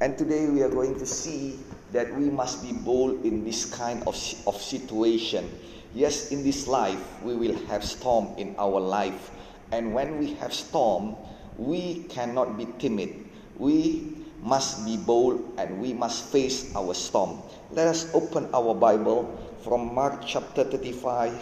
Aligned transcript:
And 0.00 0.16
today 0.16 0.46
we 0.46 0.62
are 0.62 0.70
going 0.70 0.94
to 1.00 1.06
see 1.06 1.58
that 1.90 2.14
we 2.14 2.30
must 2.30 2.62
be 2.62 2.70
bold 2.70 3.26
in 3.26 3.42
this 3.42 3.66
kind 3.66 3.98
of, 4.06 4.14
of 4.46 4.54
situation. 4.62 5.50
Yes, 5.92 6.30
in 6.30 6.44
this 6.44 6.68
life 6.68 7.02
we 7.22 7.34
will 7.34 7.58
have 7.66 7.82
storm 7.82 8.30
in 8.38 8.54
our 8.58 8.78
life. 8.78 9.30
And 9.72 9.92
when 9.92 10.18
we 10.18 10.34
have 10.34 10.54
storm, 10.54 11.16
we 11.56 12.04
cannot 12.04 12.56
be 12.56 12.68
timid. 12.78 13.10
We 13.58 14.14
must 14.40 14.86
be 14.86 14.96
bold 14.96 15.42
and 15.58 15.82
we 15.82 15.92
must 15.94 16.30
face 16.30 16.70
our 16.76 16.94
storm. 16.94 17.42
Let 17.72 17.88
us 17.88 18.06
open 18.14 18.48
our 18.54 18.74
Bible 18.74 19.26
from 19.64 19.92
Mark 19.92 20.22
chapter 20.24 20.62
35, 20.62 21.34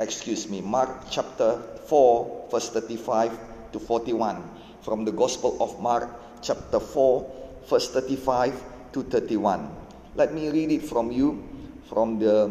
excuse 0.00 0.50
me, 0.50 0.60
Mark 0.60 1.06
chapter 1.08 1.62
4, 1.86 2.48
verse 2.50 2.68
35 2.70 3.38
to 3.72 3.78
41. 3.78 4.42
From 4.82 5.04
the 5.04 5.12
Gospel 5.12 5.56
of 5.62 5.78
Mark 5.78 6.10
chapter 6.42 6.80
4, 6.80 7.39
verse 7.68 7.90
35 7.90 8.54
to 8.92 9.02
31. 9.02 9.68
Let 10.14 10.34
me 10.34 10.50
read 10.50 10.70
it 10.70 10.82
from 10.82 11.10
you 11.10 11.42
from 11.88 12.18
the 12.18 12.50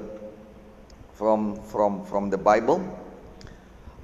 from 1.13 1.55
from 1.63 2.05
from 2.05 2.29
the 2.29 2.37
Bible. 2.37 2.79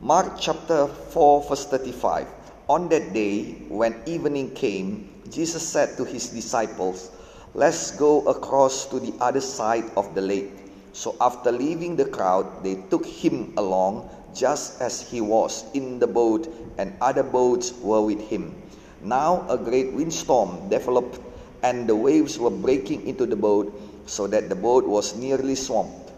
Mark 0.01 0.39
chapter 0.39 0.87
4 0.87 1.43
verse 1.49 1.65
35. 1.65 2.27
On 2.67 2.89
that 2.89 3.13
day 3.13 3.67
when 3.69 3.95
evening 4.05 4.51
came, 4.51 5.09
Jesus 5.29 5.61
said 5.61 5.97
to 5.97 6.03
his 6.03 6.29
disciples, 6.29 7.11
"Let's 7.53 7.91
go 7.91 8.21
across 8.27 8.85
to 8.91 8.99
the 8.99 9.13
other 9.21 9.41
side 9.41 9.85
of 9.95 10.13
the 10.15 10.21
lake." 10.21 10.51
So 10.91 11.15
after 11.19 11.51
leaving 11.51 11.95
the 11.95 12.05
crowd, 12.05 12.63
they 12.63 12.75
took 12.89 13.05
him 13.05 13.53
along 13.57 14.09
just 14.33 14.81
as 14.81 14.99
he 15.01 15.21
was 15.21 15.63
in 15.73 15.99
the 15.99 16.07
boat 16.07 16.47
and 16.77 16.93
other 16.99 17.23
boats 17.23 17.71
were 17.81 18.01
with 18.01 18.19
him. 18.19 18.55
Now 19.05 19.45
a 19.53 19.57
great 19.57 19.93
windstorm 19.93 20.65
developed, 20.67 21.21
and 21.61 21.85
the 21.85 21.95
waves 21.95 22.41
were 22.41 22.49
breaking 22.49 23.05
into 23.05 23.29
the 23.29 23.37
boat, 23.37 23.69
so 24.09 24.25
that 24.25 24.49
the 24.49 24.57
boat 24.57 24.89
was 24.89 25.13
nearly 25.15 25.53
swamped. 25.53 26.09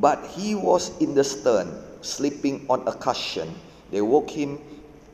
But 0.00 0.24
he 0.32 0.54
was 0.56 0.96
in 1.04 1.12
the 1.12 1.22
stern, 1.22 1.68
sleeping 2.00 2.64
on 2.72 2.88
a 2.88 2.96
cushion. 2.96 3.52
They 3.92 4.00
woke 4.00 4.30
him 4.30 4.56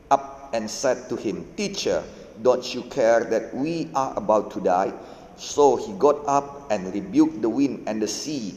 up 0.08 0.54
and 0.54 0.70
said 0.70 1.08
to 1.10 1.16
him, 1.16 1.50
Teacher, 1.56 2.04
don't 2.42 2.62
you 2.74 2.82
care 2.82 3.24
that 3.24 3.54
we 3.58 3.90
are 3.92 4.14
about 4.16 4.52
to 4.52 4.60
die? 4.60 4.94
So 5.36 5.74
he 5.74 5.90
got 5.98 6.22
up 6.30 6.70
and 6.70 6.94
rebuked 6.94 7.42
the 7.42 7.50
wind 7.50 7.90
and 7.90 8.00
the 8.00 8.06
sea. 8.06 8.54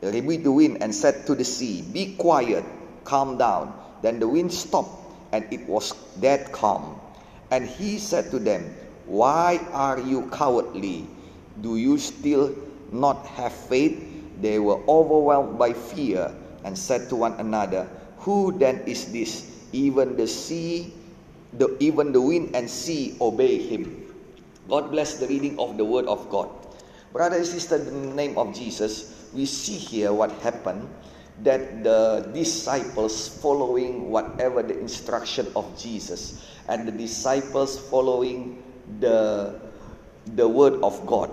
Rebuked 0.00 0.44
the 0.44 0.52
wind 0.52 0.78
and 0.80 0.94
said 0.94 1.26
to 1.26 1.34
the 1.34 1.44
sea, 1.44 1.82
Be 1.82 2.14
quiet, 2.14 2.64
calm 3.02 3.36
down. 3.36 3.74
Then 4.00 4.20
the 4.20 4.28
wind 4.28 4.52
stopped, 4.54 4.94
and 5.32 5.42
it 5.50 5.66
was 5.66 5.90
dead 6.20 6.52
calm. 6.52 7.00
And 7.54 7.70
he 7.70 8.02
said 8.02 8.34
to 8.34 8.42
them, 8.42 8.74
Why 9.06 9.62
are 9.70 10.02
you 10.02 10.26
cowardly? 10.34 11.06
Do 11.62 11.78
you 11.78 12.02
still 12.02 12.50
not 12.90 13.22
have 13.38 13.54
faith? 13.54 13.94
They 14.42 14.58
were 14.58 14.82
overwhelmed 14.90 15.54
by 15.54 15.70
fear 15.70 16.34
and 16.66 16.74
said 16.74 17.06
to 17.10 17.16
one 17.16 17.38
another, 17.38 17.86
Who 18.26 18.58
then 18.58 18.82
is 18.90 19.06
this? 19.14 19.46
Even 19.70 20.18
the 20.18 20.26
sea, 20.26 20.90
the, 21.54 21.70
even 21.78 22.10
the 22.10 22.20
wind 22.20 22.58
and 22.58 22.66
sea 22.66 23.14
obey 23.20 23.62
him. 23.62 24.02
God 24.66 24.90
bless 24.90 25.22
the 25.22 25.30
reading 25.30 25.54
of 25.60 25.78
the 25.78 25.84
word 25.84 26.10
of 26.10 26.26
God. 26.34 26.50
Brother 27.12 27.36
and 27.36 27.46
sister, 27.46 27.76
in 27.76 28.10
the 28.10 28.16
name 28.18 28.36
of 28.36 28.50
Jesus, 28.50 29.30
we 29.30 29.46
see 29.46 29.78
here 29.78 30.12
what 30.12 30.32
happened 30.42 30.90
that 31.42 31.82
the 31.82 32.30
disciples 32.32 33.28
following 33.28 34.10
whatever 34.10 34.62
the 34.62 34.78
instruction 34.78 35.50
of 35.56 35.66
Jesus 35.78 36.46
and 36.68 36.86
the 36.86 36.92
disciples 36.92 37.78
following 37.90 38.62
the 39.00 39.60
the 40.38 40.46
word 40.46 40.80
of 40.82 41.04
God. 41.06 41.30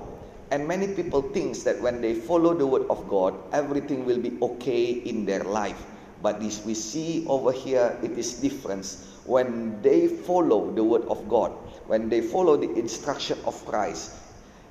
And 0.52 0.68
many 0.68 0.94
people 0.94 1.22
think 1.22 1.64
that 1.64 1.80
when 1.80 2.02
they 2.02 2.14
follow 2.14 2.54
the 2.54 2.66
word 2.66 2.90
of 2.90 3.08
God 3.08 3.36
everything 3.54 4.06
will 4.06 4.20
be 4.20 4.38
okay 4.42 4.92
in 5.06 5.26
their 5.26 5.44
life. 5.44 5.86
But 6.22 6.40
this 6.40 6.66
we 6.66 6.74
see 6.74 7.26
over 7.28 7.52
here 7.52 7.98
it 8.04 8.18
is 8.18 8.34
different 8.42 8.86
when 9.26 9.82
they 9.82 10.08
follow 10.08 10.72
the 10.74 10.84
word 10.84 11.06
of 11.06 11.30
God 11.30 11.52
when 11.92 12.10
they 12.10 12.22
follow 12.22 12.58
the 12.58 12.72
instruction 12.74 13.38
of 13.46 13.54
Christ 13.66 14.16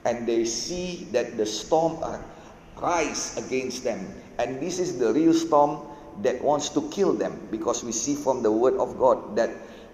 and 0.04 0.26
they 0.26 0.44
see 0.44 1.08
that 1.12 1.36
the 1.36 1.46
storm 1.46 2.00
rise 2.80 3.36
against 3.36 3.84
them 3.84 4.08
and 4.40 4.58
this 4.58 4.78
is 4.78 4.96
the 4.96 5.12
real 5.12 5.34
storm 5.34 5.86
that 6.22 6.42
wants 6.42 6.70
to 6.70 6.88
kill 6.88 7.12
them 7.12 7.46
because 7.50 7.84
we 7.84 7.92
see 7.92 8.14
from 8.14 8.42
the 8.42 8.50
word 8.50 8.74
of 8.80 8.98
God 8.98 9.36
that 9.36 9.50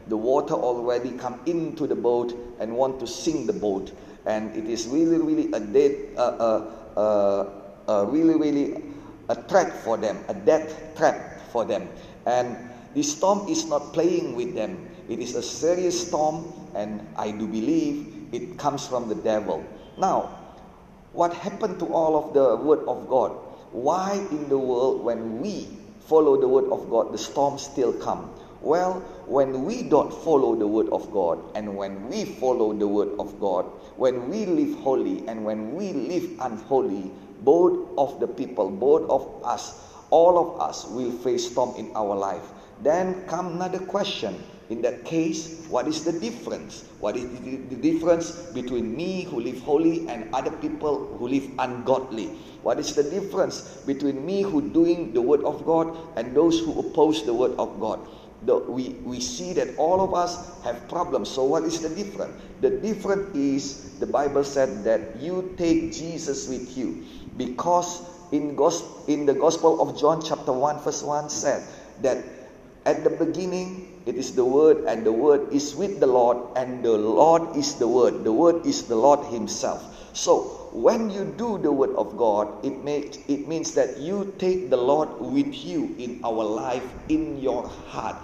the 0.06 0.16
water 0.16 0.54
already 0.54 1.10
come 1.18 1.40
into 1.46 1.88
the 1.88 1.96
boat 1.96 2.32
and 2.60 2.70
want 2.76 3.00
to 3.00 3.08
sink 3.08 3.48
the 3.48 3.52
boat. 3.52 3.90
And 4.24 4.54
it 4.54 4.70
is 4.70 4.86
really 4.86 5.18
really 5.18 5.50
a 5.50 5.58
dead 5.58 6.14
uh, 6.16 6.62
uh, 6.96 7.50
uh, 7.88 8.06
really 8.06 8.36
really 8.36 8.84
a 9.28 9.34
trap 9.50 9.72
for 9.82 9.96
them 9.96 10.22
a 10.28 10.34
death 10.34 10.94
trap 10.96 11.40
for 11.50 11.64
them. 11.64 11.88
And 12.24 12.56
the 12.94 13.02
storm 13.02 13.48
is 13.48 13.66
not 13.66 13.92
playing 13.92 14.36
with 14.36 14.54
them. 14.54 14.78
It 15.08 15.18
is 15.18 15.34
a 15.34 15.42
serious 15.42 16.06
storm 16.06 16.52
and 16.74 17.02
i 17.16 17.32
do 17.32 17.48
believe 17.48 18.30
it 18.30 18.58
comes 18.58 18.86
from 18.86 19.08
the 19.08 19.16
devil. 19.16 19.66
Now 19.98 20.38
what 21.12 21.34
happened 21.34 21.80
to 21.80 21.86
all 21.86 22.14
of 22.14 22.34
the 22.34 22.54
word 22.62 22.86
of 22.86 23.08
god 23.08 23.32
why 23.72 24.14
in 24.30 24.48
the 24.48 24.58
world, 24.58 25.04
when 25.04 25.40
we 25.40 25.68
follow 26.00 26.40
the 26.40 26.48
word 26.48 26.70
of 26.70 26.88
God, 26.90 27.12
the 27.12 27.18
storms 27.18 27.62
still 27.62 27.92
come? 27.92 28.30
Well, 28.60 29.00
when 29.26 29.64
we 29.64 29.82
don't 29.82 30.12
follow 30.12 30.56
the 30.56 30.66
word 30.66 30.88
of 30.90 31.12
God, 31.12 31.38
and 31.54 31.76
when 31.76 32.08
we 32.08 32.24
follow 32.24 32.72
the 32.72 32.88
word 32.88 33.18
of 33.18 33.38
God, 33.40 33.66
when 33.96 34.28
we 34.28 34.46
live 34.46 34.78
holy 34.80 35.26
and 35.28 35.44
when 35.44 35.74
we 35.74 35.92
live 35.92 36.30
unholy, 36.40 37.10
both 37.40 37.88
of 37.98 38.18
the 38.20 38.26
people, 38.26 38.70
both 38.70 39.08
of 39.10 39.44
us, 39.44 39.78
all 40.10 40.38
of 40.38 40.60
us 40.60 40.86
will 40.86 41.10
face 41.10 41.50
storm 41.50 41.74
in 41.76 41.90
our 41.94 42.16
life. 42.16 42.50
Then 42.82 43.24
come 43.26 43.54
another 43.54 43.78
question 43.78 44.42
in 44.68 44.82
that 44.82 45.04
case, 45.04 45.64
what 45.68 45.86
is 45.86 46.02
the 46.02 46.12
difference? 46.12 46.82
What 46.98 47.16
is 47.16 47.24
the 47.70 47.76
difference 47.76 48.32
between 48.50 48.96
me 48.96 49.22
who 49.22 49.40
live 49.40 49.60
holy 49.62 50.08
and 50.08 50.28
other 50.34 50.50
people 50.50 51.16
who 51.18 51.28
live 51.28 51.48
ungodly? 51.58 52.32
What 52.66 52.80
is 52.80 52.96
the 52.98 53.04
difference 53.04 53.62
between 53.86 54.26
me 54.26 54.42
who 54.42 54.60
doing 54.60 55.14
the 55.14 55.22
word 55.22 55.44
of 55.44 55.64
God 55.64 55.96
and 56.16 56.34
those 56.34 56.58
who 56.58 56.74
oppose 56.74 57.22
the 57.22 57.32
word 57.32 57.54
of 57.62 57.78
God? 57.78 58.00
The, 58.42 58.58
we, 58.58 58.98
we 59.06 59.20
see 59.20 59.52
that 59.52 59.76
all 59.78 60.00
of 60.00 60.14
us 60.14 60.34
have 60.64 60.88
problems. 60.88 61.30
So 61.30 61.44
what 61.44 61.62
is 61.62 61.78
the 61.78 61.90
difference? 61.90 62.34
The 62.62 62.70
difference 62.70 63.36
is 63.36 64.00
the 64.00 64.06
Bible 64.06 64.42
said 64.42 64.82
that 64.82 65.22
you 65.22 65.54
take 65.56 65.92
Jesus 65.92 66.48
with 66.48 66.76
you 66.76 67.06
because 67.36 68.02
in, 68.32 68.58
in 69.06 69.26
the 69.26 69.36
Gospel 69.38 69.80
of 69.80 69.96
John 69.96 70.20
chapter 70.20 70.52
1 70.52 70.80
verse 70.80 71.04
1 71.04 71.30
said 71.30 71.62
that 72.02 72.18
at 72.84 73.04
the 73.04 73.10
beginning 73.10 74.02
it 74.06 74.14
is 74.14 74.34
the 74.34 74.44
Word, 74.44 74.86
and 74.86 75.04
the 75.04 75.10
Word 75.10 75.52
is 75.52 75.74
with 75.74 75.98
the 75.98 76.06
Lord, 76.06 76.38
and 76.56 76.82
the 76.84 76.96
Lord 76.96 77.56
is 77.56 77.74
the 77.74 77.88
Word. 77.88 78.22
The 78.22 78.32
Word 78.32 78.64
is 78.64 78.86
the 78.86 78.94
Lord 78.94 79.26
Himself. 79.26 79.82
So, 80.14 80.65
when 80.76 81.08
you 81.08 81.24
do 81.40 81.56
the 81.56 81.72
Word 81.72 81.96
of 81.96 82.16
God, 82.18 82.62
it, 82.62 82.84
makes, 82.84 83.16
it 83.28 83.48
means 83.48 83.72
that 83.74 83.96
you 83.96 84.34
take 84.36 84.68
the 84.68 84.76
Lord 84.76 85.08
with 85.20 85.54
you 85.64 85.94
in 85.96 86.20
our 86.22 86.44
life, 86.44 86.84
in 87.08 87.40
your 87.40 87.66
heart. 87.66 88.16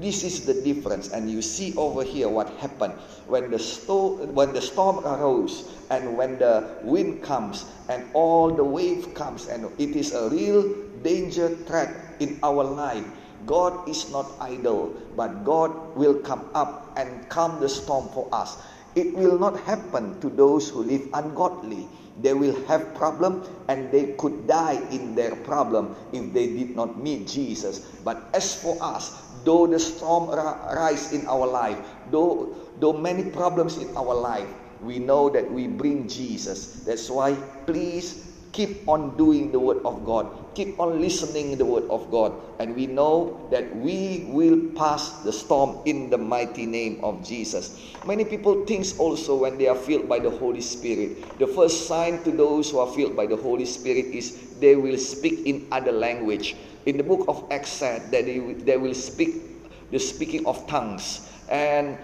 This 0.00 0.24
is 0.24 0.46
the 0.46 0.54
difference, 0.54 1.12
and 1.12 1.30
you 1.30 1.42
see 1.42 1.74
over 1.76 2.02
here 2.02 2.28
what 2.28 2.48
happened 2.60 2.94
when 3.26 3.50
the 3.50 3.58
storm 3.58 4.34
when 4.34 4.52
the 4.52 4.60
storm 4.60 5.04
arose, 5.04 5.68
and 5.88 6.16
when 6.16 6.38
the 6.38 6.76
wind 6.82 7.22
comes, 7.22 7.64
and 7.88 8.04
all 8.12 8.52
the 8.52 8.64
wave 8.64 9.14
comes, 9.14 9.48
and 9.48 9.64
it 9.78 9.96
is 9.96 10.12
a 10.12 10.28
real 10.28 10.64
danger 11.00 11.48
threat 11.64 11.92
in 12.20 12.38
our 12.42 12.64
life 12.64 13.04
God 13.46 13.88
is 13.88 14.10
not 14.10 14.32
idle, 14.40 14.92
but 15.16 15.44
God 15.44 15.96
will 15.96 16.20
come 16.20 16.50
up 16.54 16.92
and 16.96 17.28
calm 17.28 17.60
the 17.60 17.68
storm 17.68 18.08
for 18.10 18.28
us. 18.32 18.58
It 18.94 19.14
will 19.14 19.38
not 19.38 19.60
happen 19.60 20.20
to 20.20 20.28
those 20.30 20.68
who 20.70 20.82
live 20.82 21.08
ungodly. 21.12 21.88
They 22.20 22.34
will 22.34 22.56
have 22.66 22.94
problem 22.94 23.44
and 23.68 23.92
they 23.92 24.14
could 24.18 24.46
die 24.48 24.80
in 24.90 25.14
their 25.14 25.36
problem 25.36 25.94
if 26.12 26.32
they 26.32 26.48
did 26.48 26.74
not 26.74 26.98
meet 26.98 27.26
Jesus. 27.26 27.80
But 28.02 28.22
as 28.34 28.54
for 28.54 28.76
us, 28.82 29.14
though 29.44 29.66
the 29.66 29.78
storm 29.78 30.30
rise 30.30 31.12
in 31.12 31.26
our 31.28 31.46
life, 31.46 31.78
though 32.10 32.54
though 32.80 32.92
many 32.92 33.30
problems 33.30 33.78
in 33.78 33.94
our 33.96 34.14
life, 34.14 34.48
we 34.82 34.98
know 34.98 35.30
that 35.30 35.50
we 35.50 35.66
bring 35.66 36.08
Jesus. 36.08 36.82
That's 36.86 37.10
why 37.10 37.34
please 37.66 38.27
keep 38.52 38.88
on 38.88 39.16
doing 39.16 39.52
the 39.52 39.58
word 39.60 39.78
of 39.84 40.04
God, 40.04 40.54
keep 40.54 40.78
on 40.80 41.00
listening 41.00 41.56
the 41.58 41.64
word 41.64 41.84
of 41.90 42.10
God, 42.10 42.32
and 42.58 42.74
we 42.74 42.86
know 42.86 43.48
that 43.50 43.74
we 43.76 44.26
will 44.28 44.58
pass 44.74 45.10
the 45.22 45.32
storm 45.32 45.78
in 45.84 46.10
the 46.10 46.18
mighty 46.18 46.66
name 46.66 47.02
of 47.04 47.26
Jesus. 47.26 47.78
Many 48.04 48.24
people 48.24 48.64
think 48.64 48.86
also 48.98 49.36
when 49.36 49.58
they 49.58 49.68
are 49.68 49.76
filled 49.76 50.08
by 50.08 50.18
the 50.18 50.30
Holy 50.30 50.60
Spirit, 50.60 51.38
the 51.38 51.46
first 51.46 51.86
sign 51.86 52.22
to 52.24 52.30
those 52.30 52.70
who 52.70 52.78
are 52.78 52.90
filled 52.92 53.16
by 53.16 53.26
the 53.26 53.36
Holy 53.36 53.66
Spirit 53.66 54.06
is 54.06 54.36
they 54.60 54.76
will 54.76 54.98
speak 54.98 55.46
in 55.46 55.66
other 55.70 55.92
language. 55.92 56.56
In 56.86 56.96
the 56.96 57.04
book 57.04 57.24
of 57.28 57.44
Acts 57.50 57.70
said 57.70 58.10
that 58.12 58.24
they, 58.24 58.38
they 58.38 58.76
will 58.76 58.94
speak 58.94 59.90
the 59.90 59.98
speaking 59.98 60.46
of 60.46 60.66
tongues, 60.66 61.28
and 61.48 61.98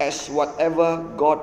as 0.00 0.28
whatever 0.28 1.02
God 1.16 1.40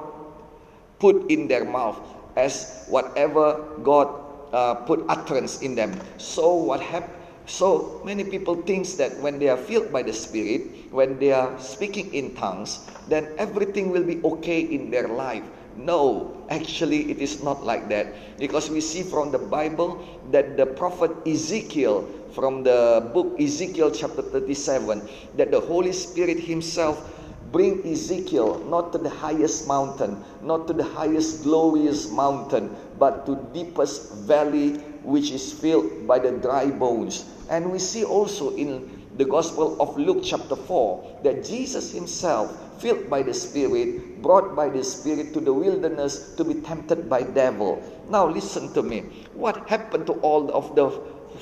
put 1.00 1.32
in 1.32 1.48
their 1.48 1.66
mouth 1.66 1.98
as 2.36 2.86
whatever 2.88 3.60
God 3.84 4.21
uh, 4.52 4.76
put 4.76 5.04
utterance 5.08 5.62
in 5.62 5.76
them. 5.76 6.00
So 6.18 6.54
what 6.54 6.82
happened? 6.82 7.22
So 7.46 8.02
many 8.06 8.24
people 8.24 8.62
think 8.62 8.88
that 8.96 9.18
when 9.20 9.40
they 9.40 9.50
are 9.50 9.58
filled 9.58 9.92
by 9.92 10.04
the 10.04 10.14
Spirit, 10.14 10.92
when 10.92 11.20
they 11.20 11.34
are 11.34 11.60
speaking 11.60 12.14
in 12.14 12.36
tongues, 12.36 12.88
then 13.08 13.28
everything 13.38 13.90
will 13.92 14.04
be 14.04 14.22
okay 14.24 14.62
in 14.62 14.92
their 14.92 15.08
life. 15.08 15.44
No, 15.76 16.46
actually, 16.50 17.10
it 17.10 17.20
is 17.20 17.44
not 17.44 17.66
like 17.66 17.90
that. 17.90 18.38
Because 18.38 18.70
we 18.70 18.82
see 18.82 19.04
from 19.04 19.32
the 19.32 19.40
Bible 19.40 20.04
that 20.32 20.58
the 20.58 20.66
prophet 20.66 21.12
Ezekiel, 21.26 22.08
from 22.32 22.64
the 22.64 23.10
book 23.14 23.40
Ezekiel 23.40 23.92
chapter 23.92 24.22
37, 24.22 25.02
that 25.36 25.52
the 25.52 25.60
Holy 25.60 25.92
Spirit 25.94 26.40
Himself 26.40 27.10
bring 27.52 27.86
Ezekiel 27.86 28.60
not 28.66 28.92
to 28.94 28.98
the 28.98 29.10
highest 29.10 29.68
mountain, 29.68 30.24
not 30.42 30.68
to 30.68 30.74
the 30.74 30.84
highest 30.84 31.44
glorious 31.44 32.10
mountain, 32.10 32.76
but 32.98 33.26
to 33.26 33.36
deepest 33.54 34.14
valley 34.24 34.80
which 35.04 35.32
is 35.32 35.52
filled 35.52 36.08
by 36.08 36.20
the 36.20 36.32
dry 36.32 36.68
bones. 36.68 37.26
And 37.50 37.72
we 37.72 37.80
see 37.80 38.04
also 38.04 38.56
in 38.56 39.02
the 39.18 39.26
Gospel 39.26 39.76
of 39.82 39.98
Luke 39.98 40.24
chapter 40.24 40.56
4 40.56 41.22
that 41.24 41.44
Jesus 41.44 41.92
himself, 41.92 42.56
filled 42.82 43.10
by 43.10 43.22
the 43.22 43.34
Spirit, 43.34 44.22
brought 44.22 44.56
by 44.56 44.70
the 44.70 44.84
Spirit 44.84 45.34
to 45.34 45.42
the 45.42 45.54
wilderness 45.54 46.34
to 46.36 46.44
be 46.44 46.56
tempted 46.62 47.10
by 47.10 47.24
devil. 47.24 47.84
Now 48.10 48.28
listen 48.28 48.74
to 48.74 48.82
me. 48.82 49.02
What 49.34 49.68
happened 49.68 50.08
to 50.08 50.14
all 50.24 50.50
of 50.52 50.76
the 50.76 50.90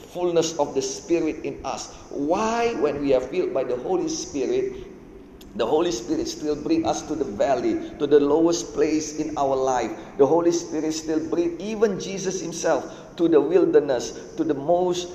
fullness 0.10 0.58
of 0.58 0.74
the 0.74 0.82
Spirit 0.82 1.46
in 1.46 1.62
us? 1.64 1.94
Why, 2.10 2.74
when 2.82 3.02
we 3.02 3.14
are 3.14 3.22
filled 3.22 3.54
by 3.54 3.64
the 3.64 3.78
Holy 3.78 4.10
Spirit, 4.10 4.74
the 5.56 5.66
Holy 5.66 5.92
Spirit 5.92 6.28
still 6.28 6.56
bring 6.56 6.86
us 6.86 7.02
to 7.04 7.16
the 7.16 7.26
valley, 7.26 7.92
to 8.00 8.08
the 8.08 8.20
lowest 8.20 8.74
place 8.74 9.20
in 9.20 9.38
our 9.38 9.56
life. 9.56 9.92
The 10.18 10.26
Holy 10.26 10.52
Spirit 10.52 10.94
still 10.94 11.20
bring 11.30 11.60
even 11.60 12.00
Jesus 12.00 12.40
himself 12.40 12.86
to 13.18 13.28
the 13.28 13.42
wilderness, 13.42 14.36
to 14.38 14.44
the 14.44 14.54
most 14.54 15.10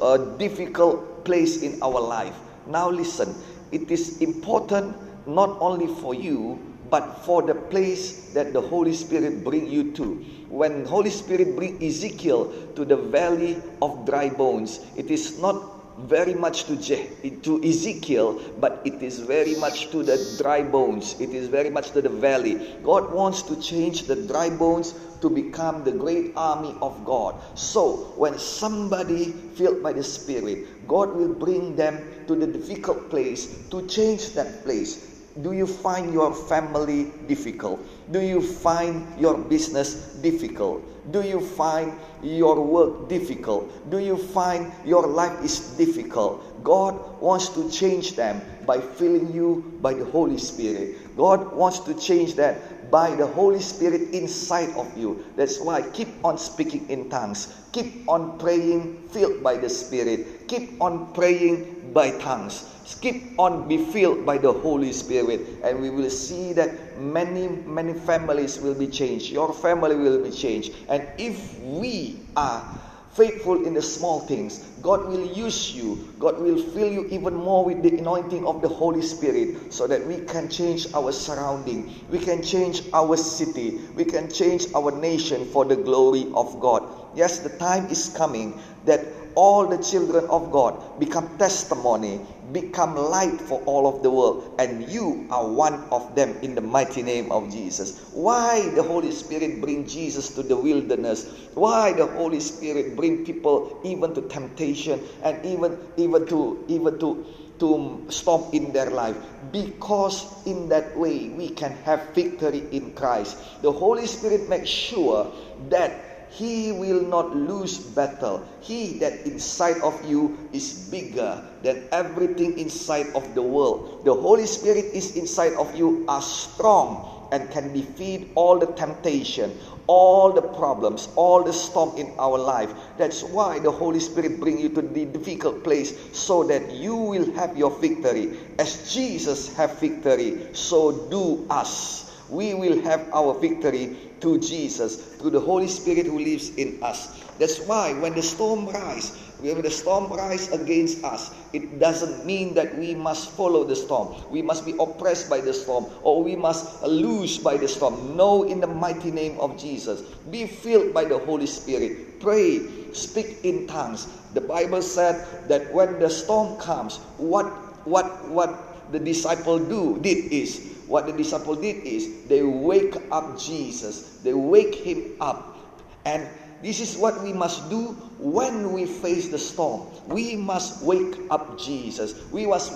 uh, 0.00 0.16
difficult 0.38 1.24
place 1.24 1.62
in 1.62 1.82
our 1.82 2.00
life. 2.00 2.34
Now 2.66 2.88
listen, 2.88 3.34
it 3.72 3.90
is 3.90 4.18
important 4.22 4.96
not 5.26 5.58
only 5.60 5.86
for 5.86 6.14
you 6.14 6.58
but 6.90 7.22
for 7.22 7.40
the 7.42 7.54
place 7.54 8.34
that 8.34 8.52
the 8.52 8.60
Holy 8.60 8.92
Spirit 8.92 9.44
bring 9.44 9.70
you 9.70 9.92
to. 9.92 10.18
When 10.50 10.84
Holy 10.84 11.10
Spirit 11.10 11.54
bring 11.54 11.82
Ezekiel 11.82 12.52
to 12.74 12.84
the 12.84 12.96
valley 12.96 13.62
of 13.80 14.04
dry 14.06 14.28
bones, 14.28 14.80
it 14.96 15.08
is 15.10 15.38
not 15.38 15.79
very 16.08 16.34
much 16.34 16.64
to, 16.64 16.76
Je- 16.76 17.08
to 17.42 17.62
Ezekiel, 17.62 18.40
but 18.58 18.80
it 18.84 19.02
is 19.02 19.20
very 19.20 19.54
much 19.56 19.90
to 19.90 20.02
the 20.02 20.16
dry 20.40 20.62
bones. 20.62 21.20
It 21.20 21.30
is 21.30 21.48
very 21.48 21.70
much 21.70 21.90
to 21.92 22.02
the 22.02 22.08
valley. 22.08 22.76
God 22.82 23.12
wants 23.12 23.42
to 23.42 23.60
change 23.60 24.04
the 24.04 24.16
dry 24.16 24.50
bones 24.50 24.94
to 25.20 25.28
become 25.28 25.84
the 25.84 25.92
great 25.92 26.32
army 26.36 26.74
of 26.80 27.04
God. 27.04 27.34
So, 27.54 28.14
when 28.16 28.38
somebody 28.38 29.32
filled 29.54 29.82
by 29.82 29.92
the 29.92 30.02
Spirit, 30.02 30.86
God 30.88 31.12
will 31.14 31.34
bring 31.34 31.76
them 31.76 31.98
to 32.26 32.34
the 32.34 32.46
difficult 32.46 33.10
place 33.10 33.46
to 33.70 33.86
change 33.86 34.32
that 34.34 34.64
place. 34.64 35.09
Do 35.42 35.52
you 35.52 35.66
find 35.66 36.12
your 36.12 36.34
family 36.34 37.12
difficult? 37.28 37.78
Do 38.10 38.20
you 38.20 38.42
find 38.42 39.06
your 39.18 39.38
business 39.38 39.94
difficult? 40.20 40.82
Do 41.12 41.22
you 41.22 41.40
find 41.40 41.92
your 42.22 42.60
work 42.60 43.08
difficult? 43.08 43.90
Do 43.90 43.98
you 43.98 44.16
find 44.16 44.72
your 44.84 45.06
life 45.06 45.42
is 45.44 45.76
difficult? 45.78 46.62
God 46.64 47.20
wants 47.20 47.48
to 47.50 47.70
change 47.70 48.16
them 48.16 48.42
by 48.66 48.80
filling 48.80 49.32
you 49.32 49.78
by 49.80 49.94
the 49.94 50.04
Holy 50.04 50.36
Spirit. 50.38 51.16
God 51.16 51.52
wants 51.52 51.78
to 51.80 51.94
change 51.94 52.34
that 52.34 52.90
by 52.90 53.14
the 53.14 53.26
Holy 53.26 53.60
Spirit 53.60 54.10
inside 54.10 54.70
of 54.76 54.90
you. 54.98 55.24
That's 55.36 55.60
why 55.60 55.82
keep 55.90 56.08
on 56.24 56.38
speaking 56.38 56.88
in 56.90 57.08
tongues. 57.08 57.54
Keep 57.72 58.08
on 58.08 58.38
praying 58.38 59.08
filled 59.08 59.42
by 59.42 59.56
the 59.56 59.70
Spirit. 59.70 60.39
Keep 60.50 60.82
on 60.82 61.14
praying 61.14 61.92
by 61.94 62.10
tongues. 62.18 62.66
Keep 63.00 63.38
on 63.38 63.68
be 63.68 63.78
filled 63.78 64.26
by 64.26 64.36
the 64.36 64.52
Holy 64.52 64.90
Spirit, 64.90 65.62
and 65.62 65.80
we 65.80 65.90
will 65.90 66.10
see 66.10 66.52
that 66.54 66.98
many, 66.98 67.46
many 67.46 67.94
families 67.94 68.58
will 68.58 68.74
be 68.74 68.88
changed. 68.88 69.30
Your 69.30 69.54
family 69.54 69.94
will 69.94 70.20
be 70.20 70.32
changed. 70.32 70.74
And 70.88 71.06
if 71.18 71.56
we 71.60 72.18
are 72.34 72.66
faithful 73.12 73.64
in 73.64 73.74
the 73.74 73.82
small 73.82 74.20
things, 74.26 74.58
God 74.82 75.06
will 75.06 75.24
use 75.24 75.72
you. 75.72 76.12
God 76.18 76.40
will 76.40 76.58
fill 76.58 76.90
you 76.90 77.06
even 77.10 77.34
more 77.34 77.64
with 77.64 77.82
the 77.84 77.96
anointing 77.98 78.44
of 78.44 78.60
the 78.60 78.68
Holy 78.68 79.02
Spirit 79.02 79.72
so 79.72 79.86
that 79.86 80.04
we 80.04 80.18
can 80.26 80.48
change 80.48 80.92
our 80.94 81.12
surrounding. 81.12 81.94
We 82.10 82.18
can 82.18 82.42
change 82.42 82.82
our 82.92 83.16
city. 83.16 83.78
We 83.94 84.04
can 84.04 84.28
change 84.28 84.66
our 84.74 84.90
nation 84.90 85.46
for 85.46 85.64
the 85.64 85.76
glory 85.76 86.26
of 86.34 86.58
God. 86.58 86.82
Yes, 87.14 87.38
the 87.38 87.50
time 87.50 87.86
is 87.86 88.08
coming 88.16 88.60
that 88.84 89.04
all 89.34 89.66
the 89.66 89.78
children 89.78 90.24
of 90.26 90.50
God 90.50 90.98
become 90.98 91.36
testimony, 91.38 92.20
become 92.52 92.96
light 92.96 93.40
for 93.40 93.60
all 93.62 93.86
of 93.86 94.02
the 94.02 94.10
world, 94.10 94.54
and 94.58 94.88
you 94.88 95.26
are 95.30 95.46
one 95.46 95.74
of 95.90 96.14
them 96.14 96.36
in 96.42 96.54
the 96.54 96.60
mighty 96.60 97.02
name 97.02 97.30
of 97.30 97.50
Jesus. 97.50 98.00
Why 98.12 98.68
the 98.70 98.82
Holy 98.82 99.12
Spirit 99.12 99.60
bring 99.60 99.86
Jesus 99.86 100.34
to 100.34 100.42
the 100.42 100.56
wilderness? 100.56 101.28
Why 101.54 101.92
the 101.92 102.06
Holy 102.06 102.40
Spirit 102.40 102.96
bring 102.96 103.24
people 103.24 103.80
even 103.84 104.14
to 104.14 104.22
temptation 104.22 105.00
and 105.22 105.44
even 105.44 105.78
even 105.96 106.26
to 106.26 106.64
even 106.68 106.98
to 106.98 107.24
to 107.60 108.06
stop 108.08 108.54
in 108.54 108.72
their 108.72 108.90
life 108.90 109.16
because 109.52 110.26
in 110.46 110.68
that 110.70 110.96
way 110.96 111.28
we 111.28 111.48
can 111.50 111.72
have 111.84 112.00
victory 112.14 112.64
in 112.72 112.92
Christ. 112.92 113.36
The 113.62 113.70
Holy 113.70 114.06
Spirit 114.06 114.48
makes 114.48 114.68
sure 114.68 115.30
that 115.68 116.09
he 116.30 116.72
will 116.72 117.02
not 117.02 117.34
lose 117.34 117.78
battle. 117.78 118.46
He 118.60 118.98
that 118.98 119.26
inside 119.26 119.82
of 119.82 119.98
you 120.08 120.38
is 120.52 120.88
bigger 120.90 121.42
than 121.62 121.82
everything 121.92 122.58
inside 122.58 123.08
of 123.14 123.34
the 123.34 123.42
world. 123.42 124.02
The 124.04 124.14
Holy 124.14 124.46
Spirit 124.46 124.86
is 124.94 125.16
inside 125.16 125.54
of 125.54 125.74
you 125.74 126.04
are 126.08 126.22
strong 126.22 127.28
and 127.32 127.50
can 127.50 127.72
defeat 127.72 128.30
all 128.34 128.58
the 128.58 128.66
temptation, 128.66 129.56
all 129.86 130.32
the 130.32 130.42
problems, 130.42 131.08
all 131.16 131.42
the 131.42 131.52
storm 131.52 131.96
in 131.96 132.12
our 132.18 132.38
life. 132.38 132.70
That's 132.96 133.22
why 133.22 133.58
the 133.58 133.70
Holy 133.70 134.00
Spirit 134.00 134.40
bring 134.40 134.58
you 134.58 134.68
to 134.70 134.82
the 134.82 135.04
difficult 135.06 135.64
place 135.64 135.94
so 136.12 136.44
that 136.44 136.70
you 136.72 136.94
will 136.94 137.32
have 137.34 137.56
your 137.56 137.70
victory. 137.70 138.38
As 138.58 138.92
Jesus 138.92 139.54
have 139.56 139.78
victory, 139.78 140.54
so 140.54 140.92
do 141.08 141.46
us. 141.50 142.09
We 142.30 142.54
will 142.54 142.80
have 142.82 143.08
our 143.12 143.34
victory 143.34 143.96
to 144.20 144.38
Jesus, 144.38 144.96
through 145.18 145.30
the 145.30 145.40
Holy 145.40 145.68
Spirit 145.68 146.06
who 146.06 146.18
lives 146.18 146.54
in 146.54 146.78
us. 146.82 147.20
That's 147.38 147.58
why 147.64 147.92
when 147.94 148.14
the 148.14 148.22
storm 148.22 148.68
rise, 148.68 149.16
when 149.40 149.62
the 149.62 149.70
storm 149.70 150.12
rise 150.12 150.52
against 150.52 151.02
us, 151.02 151.32
it 151.52 151.80
doesn't 151.80 152.26
mean 152.26 152.54
that 152.54 152.76
we 152.76 152.94
must 152.94 153.30
follow 153.32 153.64
the 153.64 153.74
storm. 153.74 154.14
We 154.30 154.42
must 154.42 154.66
be 154.66 154.76
oppressed 154.78 155.30
by 155.30 155.40
the 155.40 155.54
storm 155.54 155.86
or 156.02 156.22
we 156.22 156.36
must 156.36 156.82
lose 156.84 157.38
by 157.38 157.56
the 157.56 157.66
storm. 157.66 158.16
No, 158.16 158.44
in 158.44 158.60
the 158.60 158.68
mighty 158.68 159.10
name 159.10 159.40
of 159.40 159.58
Jesus. 159.58 160.02
Be 160.30 160.46
filled 160.46 160.92
by 160.92 161.04
the 161.04 161.18
Holy 161.18 161.46
Spirit. 161.46 162.20
Pray, 162.20 162.92
speak 162.92 163.40
in 163.42 163.66
tongues. 163.66 164.06
The 164.34 164.42
Bible 164.42 164.82
said 164.82 165.48
that 165.48 165.72
when 165.72 165.98
the 165.98 166.10
storm 166.10 166.60
comes, 166.60 166.98
what 167.16 167.48
what 167.88 168.28
what 168.28 168.92
the 168.92 169.00
disciple 169.00 169.58
do 169.58 169.98
did 170.02 170.30
is 170.30 170.60
what 170.90 171.06
the 171.06 171.12
disciple 171.12 171.54
did 171.54 171.86
is 171.86 172.26
they 172.26 172.42
wake 172.42 172.96
up 173.12 173.38
Jesus. 173.38 174.18
They 174.24 174.34
wake 174.34 174.74
him 174.74 175.12
up. 175.20 175.56
And 176.04 176.26
this 176.62 176.80
is 176.80 176.96
what 176.96 177.22
we 177.22 177.32
must 177.32 177.70
do 177.70 177.94
when 178.18 178.72
we 178.72 178.86
face 178.86 179.28
the 179.28 179.38
storm. 179.38 179.86
We 180.08 180.34
must 180.34 180.82
wake 180.82 181.14
up 181.30 181.56
Jesus. 181.56 182.14
We 182.32 182.44
must 182.44 182.72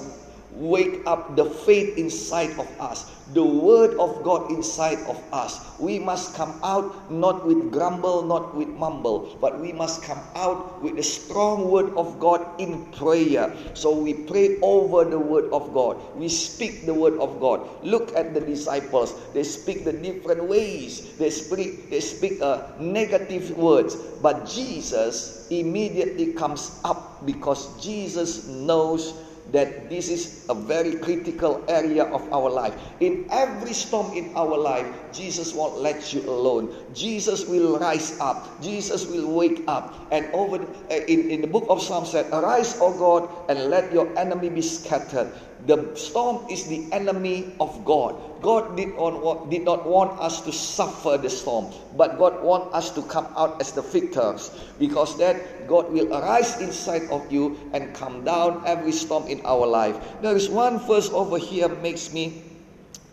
wake 0.55 1.03
up 1.07 1.35
the 1.35 1.45
faith 1.45 1.99
inside 1.99 2.51
of 2.59 2.69
us, 2.81 3.11
the 3.35 3.43
word 3.45 3.99
of 3.99 4.23
God 4.23 4.51
inside 4.51 4.99
of 5.11 5.19
us. 5.33 5.59
We 5.81 5.99
must 5.99 6.35
come 6.35 6.61
out 6.63 7.11
not 7.11 7.45
with 7.47 7.73
grumble, 7.73 8.23
not 8.23 8.55
with 8.55 8.69
mumble, 8.69 9.37
but 9.41 9.59
we 9.61 9.73
must 9.73 10.03
come 10.03 10.21
out 10.35 10.83
with 10.83 10.97
the 10.97 11.03
strong 11.03 11.71
word 11.71 11.93
of 11.97 12.21
God 12.21 12.47
in 12.61 12.87
prayer. 12.93 13.51
So 13.75 13.99
we 13.99 14.15
pray 14.15 14.59
over 14.63 15.05
the 15.05 15.19
word 15.19 15.51
of 15.51 15.75
God. 15.75 15.99
We 16.15 16.29
speak 16.29 16.87
the 16.87 16.95
word 16.95 17.19
of 17.19 17.41
God. 17.41 17.67
Look 17.83 18.15
at 18.15 18.33
the 18.35 18.41
disciples. 18.41 19.15
They 19.35 19.43
speak 19.43 19.85
the 19.85 19.93
different 19.93 20.45
ways. 20.45 21.13
They 21.19 21.31
speak 21.31 21.91
they 21.91 22.01
speak 22.01 22.41
uh, 22.41 22.63
negative 22.79 23.51
words, 23.59 23.97
but 24.23 24.47
Jesus 24.47 25.47
immediately 25.51 26.33
comes 26.33 26.79
up 26.85 27.27
because 27.27 27.69
Jesus 27.83 28.47
knows 28.47 29.15
that 29.53 29.91
this 29.91 30.09
is 30.09 30.47
a 30.49 30.55
very 30.55 30.97
critical 30.97 31.63
area 31.69 32.05
of 32.05 32.23
our 32.33 32.51
life. 32.51 32.75
In 33.01 33.27
every 33.31 33.73
storm 33.73 34.17
in 34.17 34.35
our 34.37 34.57
life, 34.57 34.87
Jesus 35.13 35.53
won't 35.55 35.79
let 35.79 36.13
you 36.13 36.23
alone. 36.29 36.75
Jesus 36.95 37.47
will 37.47 37.79
rise 37.79 38.19
up. 38.21 38.61
Jesus 38.63 39.07
will 39.07 39.31
wake 39.31 39.63
up. 39.69 39.95
And 40.11 40.27
over 40.33 40.57
uh, 40.57 40.95
in, 41.09 41.31
in 41.31 41.41
the 41.41 41.47
book 41.47 41.67
of 41.69 41.83
Psalms 41.83 42.11
said, 42.11 42.27
Arise, 42.33 42.79
O 42.81 42.97
God, 42.97 43.29
and 43.49 43.71
let 43.71 43.93
your 43.93 44.09
enemy 44.19 44.49
be 44.49 44.63
scattered. 44.63 45.33
The 45.66 45.97
storm 45.97 46.44
is 46.50 46.66
the 46.68 46.85
enemy 46.92 47.54
of 47.59 47.85
God. 47.85 48.21
God 48.42 48.76
did 48.76 48.97
not, 48.97 49.49
did 49.49 49.64
not 49.64 49.87
want 49.88 50.21
us 50.21 50.42
to 50.42 50.52
suffer 50.52 51.16
the 51.16 51.30
storm, 51.30 51.73
but 51.97 52.18
God 52.18 52.44
wants 52.44 52.75
us 52.75 52.90
to 52.92 53.02
come 53.02 53.26
out 53.37 53.61
as 53.61 53.73
the 53.73 53.80
victors 53.80 54.52
because 54.78 55.16
that 55.16 55.66
God 55.66 55.90
will 55.90 56.12
arise 56.12 56.61
inside 56.61 57.09
of 57.09 57.25
you 57.33 57.56
and 57.73 57.94
come 57.94 58.25
down 58.25 58.62
every 58.66 58.92
storm 58.92 59.26
in 59.26 59.40
our 59.47 59.66
life. 59.66 59.97
There 60.21 60.37
is 60.37 60.50
one 60.50 60.78
verse 60.80 61.09
over 61.09 61.38
here 61.38 61.68
makes 61.80 62.12
me 62.12 62.44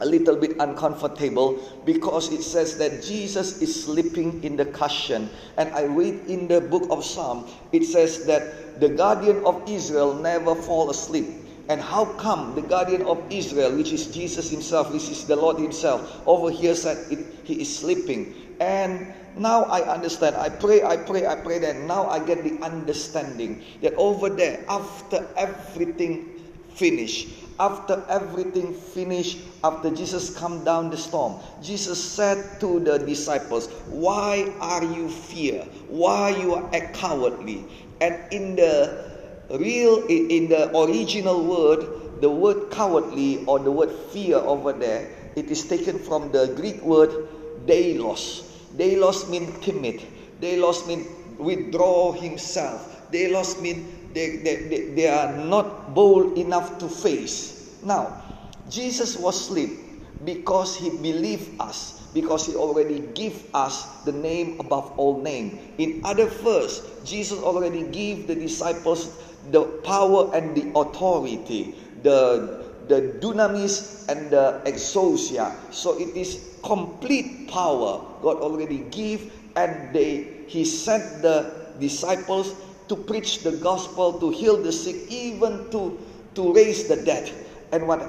a 0.01 0.05
little 0.05 0.35
bit 0.35 0.57
uncomfortable 0.59 1.61
because 1.85 2.33
it 2.33 2.41
says 2.41 2.77
that 2.77 3.01
Jesus 3.03 3.61
is 3.61 3.85
sleeping 3.85 4.43
in 4.43 4.57
the 4.57 4.65
cushion. 4.65 5.29
And 5.57 5.71
I 5.73 5.83
read 5.83 6.25
in 6.27 6.47
the 6.47 6.59
book 6.59 6.87
of 6.89 7.05
Psalm, 7.05 7.47
it 7.71 7.85
says 7.85 8.25
that 8.25 8.81
the 8.81 8.89
guardian 8.89 9.45
of 9.45 9.61
Israel 9.69 10.15
never 10.15 10.55
fall 10.55 10.89
asleep. 10.89 11.40
And 11.69 11.79
how 11.79 12.05
come 12.05 12.55
the 12.55 12.61
guardian 12.61 13.03
of 13.03 13.23
Israel, 13.29 13.75
which 13.75 13.91
is 13.91 14.07
Jesus 14.07 14.49
himself, 14.49 14.91
which 14.91 15.09
is 15.09 15.25
the 15.25 15.35
Lord 15.35 15.57
himself, 15.57 16.21
over 16.25 16.51
here 16.51 16.75
said 16.75 17.11
it, 17.11 17.25
he 17.43 17.61
is 17.61 17.75
sleeping? 17.75 18.35
And 18.59 19.13
now 19.37 19.63
I 19.63 19.81
understand. 19.81 20.35
I 20.35 20.49
pray, 20.49 20.83
I 20.83 20.97
pray, 20.97 21.25
I 21.25 21.35
pray 21.35 21.59
that 21.59 21.77
now 21.77 22.07
I 22.07 22.19
get 22.19 22.43
the 22.43 22.63
understanding 22.63 23.63
that 23.81 23.93
over 23.95 24.29
there, 24.29 24.63
after 24.67 25.27
everything 25.37 26.29
finished, 26.73 27.29
after 27.59 28.03
everything 28.09 28.73
finished, 28.73 29.37
after 29.63 29.91
Jesus 29.91 30.35
come 30.35 30.63
down 30.63 30.89
the 30.89 30.97
storm, 30.97 31.39
Jesus 31.61 32.03
said 32.03 32.59
to 32.59 32.79
the 32.79 32.97
disciples, 32.97 33.67
Why 33.87 34.51
are 34.59 34.83
you 34.83 35.09
fear? 35.09 35.63
Why 35.87 36.29
you 36.29 36.55
are 36.55 36.69
a 36.73 36.87
cowardly? 36.89 37.65
And 38.01 38.17
in 38.33 38.55
the 38.55 39.10
real, 39.57 40.05
in 40.07 40.49
the 40.49 40.75
original 40.77 41.43
word, 41.43 42.21
the 42.21 42.29
word 42.29 42.71
cowardly 42.71 43.43
or 43.45 43.59
the 43.59 43.71
word 43.71 43.91
fear 44.11 44.37
over 44.37 44.73
there, 44.73 45.09
it 45.35 45.49
is 45.49 45.67
taken 45.67 45.97
from 45.99 46.31
the 46.31 46.53
Greek 46.55 46.81
word 46.81 47.27
deilos. 47.65 48.43
Deilos 48.77 49.29
mean 49.29 49.51
timid. 49.61 50.01
Deilos 50.41 50.87
mean 50.87 51.07
withdraw 51.37 52.11
himself. 52.11 53.09
Deilos 53.11 53.59
mean 53.61 54.09
they, 54.13 54.37
they, 54.37 54.55
they, 54.67 54.81
they 54.95 55.07
are 55.07 55.31
not 55.45 55.93
bold 55.93 56.37
enough 56.37 56.77
to 56.79 56.87
face. 56.87 57.79
Now, 57.83 58.21
Jesus 58.69 59.17
was 59.17 59.35
asleep 59.39 59.79
because 60.23 60.75
he 60.75 60.89
believed 60.89 61.59
us 61.59 62.01
because 62.13 62.45
he 62.45 62.55
already 62.55 62.99
give 63.15 63.43
us 63.55 63.85
the 64.03 64.11
name 64.11 64.59
above 64.59 64.91
all 64.97 65.21
name 65.21 65.57
in 65.77 66.01
other 66.03 66.25
verse 66.25 66.85
jesus 67.03 67.39
already 67.39 67.83
gave 67.89 68.27
the 68.27 68.35
disciples 68.35 69.17
the 69.49 69.63
power 69.83 70.29
and 70.35 70.55
the 70.55 70.65
authority 70.77 71.73
the 72.03 72.61
the 72.87 73.01
dunamis 73.21 74.07
and 74.09 74.29
the 74.29 74.61
exousia 74.65 75.51
so 75.73 75.97
it 75.97 76.09
is 76.15 76.59
complete 76.63 77.49
power 77.49 78.01
god 78.21 78.37
already 78.37 78.85
give 78.91 79.31
and 79.55 79.93
they 79.95 80.45
he 80.47 80.63
sent 80.65 81.21
the 81.21 81.61
disciples 81.79 82.53
to 82.91 82.95
preach 82.97 83.39
the 83.39 83.53
gospel, 83.63 84.19
to 84.19 84.29
heal 84.29 84.57
the 84.57 84.71
sick, 84.71 84.97
even 85.09 85.71
to, 85.71 85.95
to 86.35 86.53
raise 86.53 86.83
the 86.83 86.97
dead. 86.97 87.31
And 87.71 87.87
what, 87.87 88.01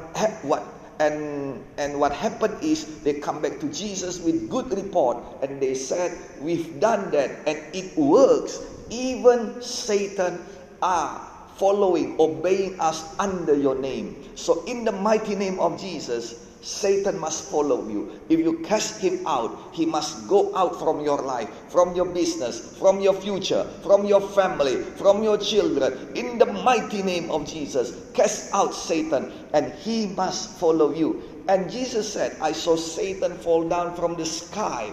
what, 0.42 0.64
and, 0.98 1.62
and 1.78 2.00
what 2.00 2.12
happened 2.12 2.56
is 2.62 2.84
they 3.02 3.14
come 3.14 3.40
back 3.40 3.60
to 3.60 3.68
Jesus 3.68 4.20
with 4.20 4.50
good 4.50 4.72
report 4.74 5.18
and 5.40 5.60
they 5.62 5.74
said, 5.74 6.10
We've 6.40 6.80
done 6.80 7.10
that 7.12 7.30
and 7.46 7.58
it 7.72 7.96
works. 7.96 8.60
Even 8.90 9.62
Satan 9.62 10.40
are 10.82 11.20
following, 11.56 12.16
obeying 12.18 12.78
us 12.80 13.18
under 13.18 13.54
your 13.54 13.78
name. 13.78 14.16
So, 14.34 14.64
in 14.64 14.84
the 14.84 14.92
mighty 14.92 15.34
name 15.34 15.60
of 15.60 15.80
Jesus, 15.80 16.42
Satan 16.62 17.18
must 17.18 17.50
follow 17.50 17.88
you. 17.88 18.20
If 18.28 18.38
you 18.38 18.58
cast 18.60 19.00
him 19.00 19.26
out, 19.26 19.58
he 19.72 19.84
must 19.84 20.28
go 20.28 20.54
out 20.54 20.78
from 20.78 21.04
your 21.04 21.20
life, 21.20 21.50
from 21.68 21.94
your 21.96 22.06
business, 22.06 22.76
from 22.78 23.00
your 23.00 23.14
future, 23.14 23.64
from 23.82 24.06
your 24.06 24.20
family, 24.20 24.76
from 24.94 25.24
your 25.24 25.38
children. 25.38 25.92
In 26.14 26.38
the 26.38 26.46
mighty 26.46 27.02
name 27.02 27.30
of 27.32 27.50
Jesus, 27.50 27.92
cast 28.14 28.54
out 28.54 28.74
Satan 28.74 29.32
and 29.52 29.72
he 29.72 30.06
must 30.06 30.50
follow 30.58 30.94
you. 30.94 31.22
And 31.48 31.68
Jesus 31.68 32.12
said, 32.12 32.36
I 32.40 32.52
saw 32.52 32.76
Satan 32.76 33.36
fall 33.38 33.68
down 33.68 33.96
from 33.96 34.14
the 34.14 34.24
sky. 34.24 34.92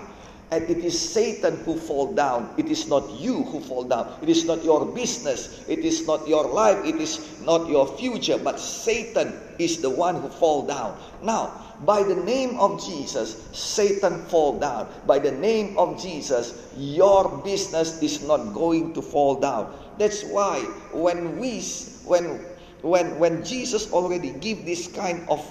And 0.51 0.67
it 0.69 0.79
is 0.79 0.97
Satan 0.97 1.57
who 1.57 1.77
fall 1.77 2.13
down. 2.13 2.49
It 2.57 2.67
is 2.69 2.87
not 2.87 3.07
you 3.11 3.43
who 3.43 3.59
fall 3.59 3.83
down. 3.83 4.17
It 4.21 4.29
is 4.29 4.45
not 4.45 4.63
your 4.63 4.85
business. 4.85 5.63
It 5.67 5.79
is 5.79 6.07
not 6.07 6.27
your 6.27 6.47
life. 6.47 6.83
It 6.85 6.95
is 6.95 7.21
not 7.41 7.69
your 7.69 7.87
future. 7.97 8.37
But 8.37 8.59
Satan 8.59 9.33
is 9.59 9.81
the 9.81 9.91
one 9.91 10.15
who 10.15 10.29
fall 10.29 10.65
down. 10.65 10.97
Now, 11.21 11.53
by 11.85 12.01
the 12.01 12.15
name 12.15 12.57
of 12.59 12.83
Jesus, 12.83 13.47
Satan 13.53 14.25
fall 14.25 14.59
down. 14.59 14.89
By 15.05 15.19
the 15.19 15.31
name 15.31 15.77
of 15.77 16.01
Jesus, 16.01 16.67
your 16.75 17.29
business 17.43 18.01
is 18.01 18.23
not 18.23 18.53
going 18.53 18.93
to 18.93 19.01
fall 19.01 19.39
down. 19.39 19.71
That's 19.99 20.23
why 20.23 20.59
when 20.91 21.37
we 21.37 21.61
when 22.05 22.39
when 22.81 23.19
when 23.19 23.43
Jesus 23.43 23.91
already 23.93 24.31
give 24.31 24.65
this 24.65 24.87
kind 24.87 25.21
of 25.29 25.45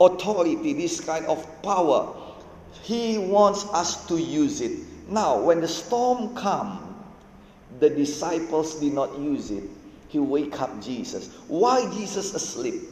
authority, 0.00 0.72
this 0.72 1.00
kind 1.00 1.26
of 1.26 1.44
power, 1.62 2.12
he 2.82 3.18
wants 3.18 3.64
us 3.72 4.06
to 4.06 4.18
use 4.18 4.60
it. 4.60 4.78
Now, 5.08 5.40
when 5.40 5.60
the 5.60 5.68
storm 5.68 6.34
come, 6.36 7.04
the 7.78 7.90
disciples 7.90 8.80
did 8.80 8.92
not 8.92 9.18
use 9.18 9.50
it. 9.50 9.64
He 10.08 10.18
wake 10.18 10.60
up 10.60 10.82
Jesus. 10.82 11.28
Why 11.48 11.90
Jesus 11.92 12.34
asleep? 12.34 12.82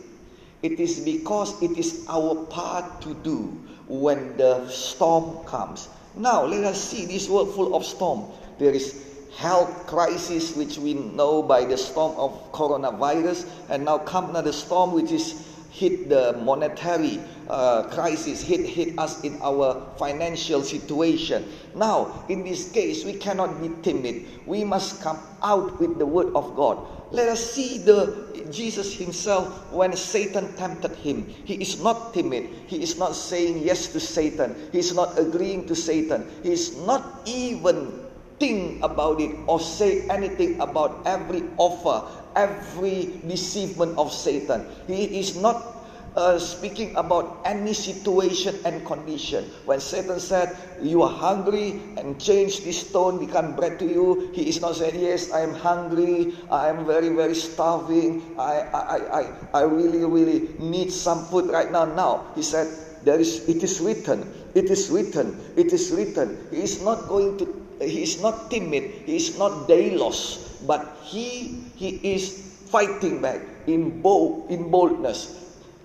It 0.62 0.80
is 0.80 1.00
because 1.00 1.60
it 1.62 1.76
is 1.78 2.04
our 2.08 2.34
part 2.46 3.00
to 3.02 3.14
do 3.14 3.58
when 3.86 4.36
the 4.36 4.68
storm 4.68 5.44
comes. 5.44 5.88
Now, 6.16 6.44
let 6.44 6.64
us 6.64 6.82
see 6.82 7.06
this 7.06 7.28
world 7.28 7.54
full 7.54 7.74
of 7.76 7.84
storm. 7.84 8.30
There 8.58 8.72
is 8.72 9.04
health 9.36 9.86
crisis, 9.86 10.56
which 10.56 10.78
we 10.78 10.94
know 10.94 11.42
by 11.42 11.64
the 11.64 11.78
storm 11.78 12.16
of 12.16 12.52
coronavirus, 12.52 13.46
and 13.68 13.84
now 13.84 13.98
come 13.98 14.30
another 14.30 14.52
storm, 14.52 14.92
which 14.92 15.12
is 15.12 15.34
hit 15.78 16.08
the 16.08 16.34
monetary 16.42 17.22
uh, 17.48 17.84
crisis, 17.94 18.42
hit, 18.42 18.66
hit 18.66 18.98
us 18.98 19.22
in 19.22 19.38
our 19.40 19.80
financial 19.96 20.62
situation. 20.62 21.46
Now, 21.74 22.26
in 22.28 22.42
this 22.42 22.70
case, 22.72 23.04
we 23.04 23.14
cannot 23.14 23.62
be 23.62 23.70
timid. 23.82 24.26
We 24.44 24.64
must 24.64 25.00
come 25.00 25.18
out 25.42 25.78
with 25.78 25.98
the 25.98 26.06
word 26.06 26.34
of 26.34 26.56
God. 26.56 26.82
Let 27.10 27.28
us 27.30 27.40
see 27.40 27.78
the 27.78 28.26
Jesus 28.50 28.92
himself 28.92 29.72
when 29.72 29.96
Satan 29.96 30.52
tempted 30.56 30.92
him. 30.96 31.24
He 31.44 31.54
is 31.54 31.80
not 31.82 32.12
timid. 32.12 32.50
He 32.66 32.82
is 32.82 32.98
not 32.98 33.14
saying 33.14 33.64
yes 33.64 33.88
to 33.94 34.00
Satan. 34.00 34.54
He 34.72 34.78
is 34.78 34.94
not 34.94 35.18
agreeing 35.18 35.66
to 35.68 35.74
Satan. 35.74 36.28
He 36.42 36.52
is 36.52 36.76
not 36.84 37.22
even 37.24 38.08
think 38.38 38.82
about 38.82 39.20
it 39.20 39.34
or 39.46 39.58
say 39.60 40.06
anything 40.08 40.60
about 40.60 41.02
every 41.06 41.42
offer, 41.56 42.06
every 42.36 43.20
deceivement 43.26 43.96
of 43.98 44.12
Satan. 44.12 44.66
He 44.86 45.20
is 45.20 45.36
not 45.36 45.78
uh, 46.16 46.38
speaking 46.38 46.94
about 46.96 47.38
any 47.44 47.72
situation 47.72 48.56
and 48.64 48.84
condition. 48.84 49.44
When 49.66 49.80
Satan 49.80 50.18
said, 50.18 50.56
You 50.82 51.02
are 51.02 51.12
hungry 51.12 51.80
and 51.96 52.20
change 52.20 52.64
this 52.64 52.88
stone 52.88 53.18
become 53.24 53.54
bread 53.54 53.78
to 53.78 53.86
you, 53.86 54.30
he 54.34 54.48
is 54.48 54.60
not 54.60 54.76
saying, 54.76 54.98
Yes, 54.98 55.30
I 55.32 55.42
am 55.42 55.54
hungry, 55.54 56.34
I 56.50 56.68
am 56.68 56.86
very, 56.86 57.10
very 57.10 57.34
starving, 57.34 58.34
I, 58.38 58.66
I, 58.74 59.20
I, 59.20 59.22
I 59.54 59.62
really, 59.62 60.04
really 60.04 60.48
need 60.58 60.92
some 60.92 61.24
food 61.26 61.50
right 61.50 61.70
now. 61.70 61.84
Now, 61.84 62.26
he 62.34 62.42
said, 62.42 62.66
there 63.04 63.20
is, 63.20 63.48
it 63.48 63.62
is 63.62 63.80
written, 63.80 64.26
it 64.54 64.70
is 64.70 64.90
written, 64.90 65.38
it 65.56 65.72
is 65.72 65.92
written. 65.92 66.36
He 66.50 66.62
is 66.62 66.82
not 66.82 67.06
going 67.06 67.38
to 67.38 67.67
he 67.80 68.02
is 68.02 68.20
not 68.20 68.50
timid, 68.50 69.06
he 69.06 69.16
is 69.16 69.38
not 69.38 69.68
deilos, 69.68 70.38
but 70.66 70.98
he 71.04 71.62
he 71.76 72.00
is 72.02 72.32
fighting 72.66 73.22
back 73.22 73.40
in 73.66 74.02
bold 74.02 74.50
in 74.50 74.70
boldness. 74.70 75.38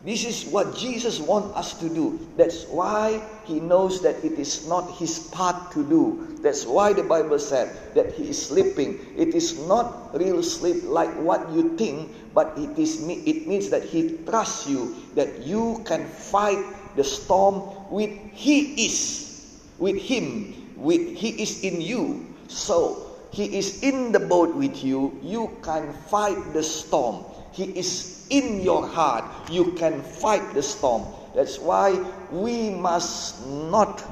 This 0.03 0.25
is 0.27 0.43
what 0.51 0.75
Jesus 0.75 1.19
wants 1.23 1.55
us 1.55 1.79
to 1.79 1.87
do. 1.87 2.19
That's 2.35 2.67
why 2.67 3.23
he 3.45 3.61
knows 3.61 4.01
that 4.03 4.19
it 4.19 4.35
is 4.35 4.67
not 4.67 4.91
his 4.99 5.31
part 5.31 5.71
to 5.71 5.83
do. 5.87 6.35
That's 6.43 6.65
why 6.67 6.91
the 6.91 7.03
Bible 7.07 7.39
said 7.39 7.71
that 7.95 8.11
he 8.11 8.27
is 8.27 8.35
sleeping. 8.35 8.99
It 9.15 9.31
is 9.31 9.63
not 9.63 10.11
real 10.11 10.43
sleep 10.43 10.83
like 10.83 11.07
what 11.23 11.47
you 11.55 11.77
think, 11.77 12.11
but 12.33 12.51
it 12.57 12.75
is 12.77 12.99
it 13.07 13.47
means 13.47 13.69
that 13.69 13.83
he 13.83 14.19
trusts 14.27 14.67
you 14.67 14.91
that 15.15 15.47
you 15.47 15.81
can 15.85 16.03
fight 16.03 16.59
the 16.97 17.03
storm 17.03 17.63
with 17.89 18.11
he 18.33 18.85
is 18.85 19.31
with 19.79 19.95
him 19.95 20.62
with 20.83 21.15
he 21.15 21.41
is 21.41 21.63
in 21.63 21.79
you. 21.79 22.27
So 22.47 23.15
he 23.31 23.57
is 23.57 23.81
in 23.81 24.11
the 24.11 24.19
boat 24.19 24.53
with 24.53 24.83
you. 24.83 25.17
You 25.23 25.57
can 25.63 25.93
fight 26.11 26.53
the 26.53 26.61
storm. 26.61 27.23
He 27.51 27.71
is 27.79 28.27
in 28.29 28.61
your 28.61 28.85
heart. 28.85 29.25
You 29.49 29.71
can 29.73 30.03
fight 30.03 30.53
the 30.53 30.61
storm. 30.61 31.07
That's 31.33 31.57
why 31.57 31.97
we 32.31 32.69
must 32.69 33.47
not 33.47 34.03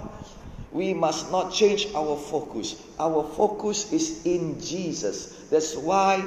we 0.71 0.93
must 0.93 1.31
not 1.31 1.51
change 1.51 1.87
our 1.93 2.15
focus. 2.15 2.81
Our 2.97 3.27
focus 3.35 3.91
is 3.91 4.25
in 4.25 4.59
Jesus. 4.61 5.35
That's 5.51 5.75
why 5.75 6.23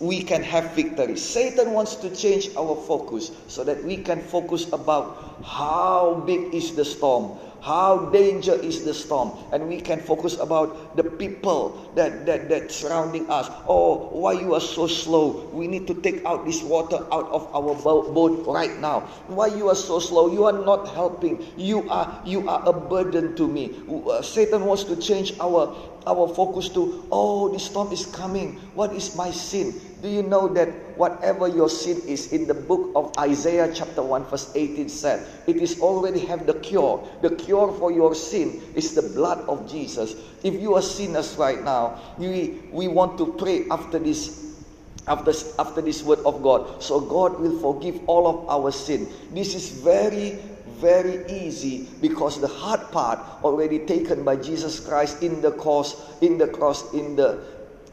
we 0.00 0.22
can 0.22 0.42
have 0.42 0.72
victory. 0.72 1.16
Satan 1.16 1.72
wants 1.72 1.96
to 1.96 2.08
change 2.16 2.48
our 2.56 2.74
focus 2.74 3.30
so 3.46 3.62
that 3.64 3.84
we 3.84 3.98
can 3.98 4.22
focus 4.22 4.72
about 4.72 5.42
how 5.44 6.22
big 6.26 6.54
is 6.54 6.74
the 6.74 6.84
storm, 6.84 7.38
how 7.60 8.10
danger 8.10 8.54
is 8.54 8.84
the 8.84 8.94
storm? 8.94 9.32
And 9.52 9.68
we 9.68 9.80
can 9.80 10.00
focus 10.00 10.38
about 10.38 10.96
the 10.96 11.04
people 11.04 11.90
that, 11.94 12.26
that 12.26 12.48
that 12.48 12.72
surrounding 12.72 13.28
us. 13.30 13.48
Oh 13.68 14.08
why 14.12 14.32
you 14.32 14.54
are 14.54 14.60
so 14.60 14.86
slow? 14.86 15.48
We 15.52 15.66
need 15.66 15.86
to 15.88 15.94
take 15.94 16.24
out 16.24 16.44
this 16.46 16.62
water 16.62 16.96
out 17.12 17.28
of 17.28 17.48
our 17.54 17.74
boat 17.76 18.46
right 18.46 18.78
now. 18.80 19.00
Why 19.28 19.48
you 19.48 19.68
are 19.68 19.74
so 19.76 19.98
slow? 19.98 20.32
You 20.32 20.44
are 20.44 20.64
not 20.64 20.88
helping. 20.94 21.44
You 21.56 21.88
are 21.90 22.22
you 22.24 22.48
are 22.48 22.62
a 22.66 22.72
burden 22.72 23.36
to 23.36 23.46
me. 23.46 23.76
Uh, 23.90 24.22
satan 24.22 24.64
wants 24.64 24.84
to 24.84 24.96
change 24.96 25.34
our 25.40 25.76
our 26.06 26.28
focus 26.28 26.68
to, 26.70 27.06
oh, 27.10 27.52
the 27.52 27.58
storm 27.58 27.92
is 27.92 28.06
coming. 28.06 28.54
What 28.74 28.92
is 28.92 29.16
my 29.16 29.30
sin? 29.30 29.74
Do 30.02 30.08
you 30.08 30.22
know 30.22 30.48
that 30.48 30.68
whatever 30.96 31.46
your 31.46 31.68
sin 31.68 32.00
is 32.06 32.32
in 32.32 32.46
the 32.46 32.54
book 32.54 32.92
of 32.96 33.12
Isaiah 33.18 33.70
chapter 33.74 34.02
1 34.02 34.24
verse 34.24 34.50
18 34.54 34.88
said, 34.88 35.26
it 35.46 35.56
is 35.56 35.80
already 35.80 36.20
have 36.26 36.46
the 36.46 36.54
cure. 36.54 37.06
The 37.20 37.36
cure 37.36 37.72
for 37.72 37.92
your 37.92 38.14
sin 38.14 38.62
is 38.74 38.94
the 38.94 39.02
blood 39.02 39.40
of 39.48 39.70
Jesus. 39.70 40.14
If 40.42 40.54
you 40.54 40.74
are 40.74 40.82
sinners 40.82 41.36
right 41.36 41.62
now, 41.62 42.00
we, 42.16 42.60
we 42.72 42.88
want 42.88 43.18
to 43.18 43.34
pray 43.34 43.66
after 43.70 43.98
this 43.98 44.50
after, 45.08 45.32
after 45.58 45.80
this 45.80 46.02
word 46.02 46.20
of 46.20 46.42
God. 46.42 46.82
So 46.82 47.00
God 47.00 47.40
will 47.40 47.58
forgive 47.58 48.00
all 48.06 48.26
of 48.28 48.48
our 48.48 48.70
sin. 48.70 49.08
This 49.32 49.54
is 49.54 49.70
very, 49.70 50.38
very 50.80 51.24
easy 51.30 51.88
because 52.00 52.40
the 52.40 52.48
hard 52.48 52.90
part 52.90 53.20
already 53.44 53.78
taken 53.80 54.24
by 54.24 54.36
Jesus 54.36 54.80
Christ 54.80 55.22
in 55.22 55.40
the 55.40 55.52
cross, 55.52 55.96
in 56.20 56.38
the 56.38 56.48
cross, 56.48 56.92
in 56.92 57.16
the 57.16 57.44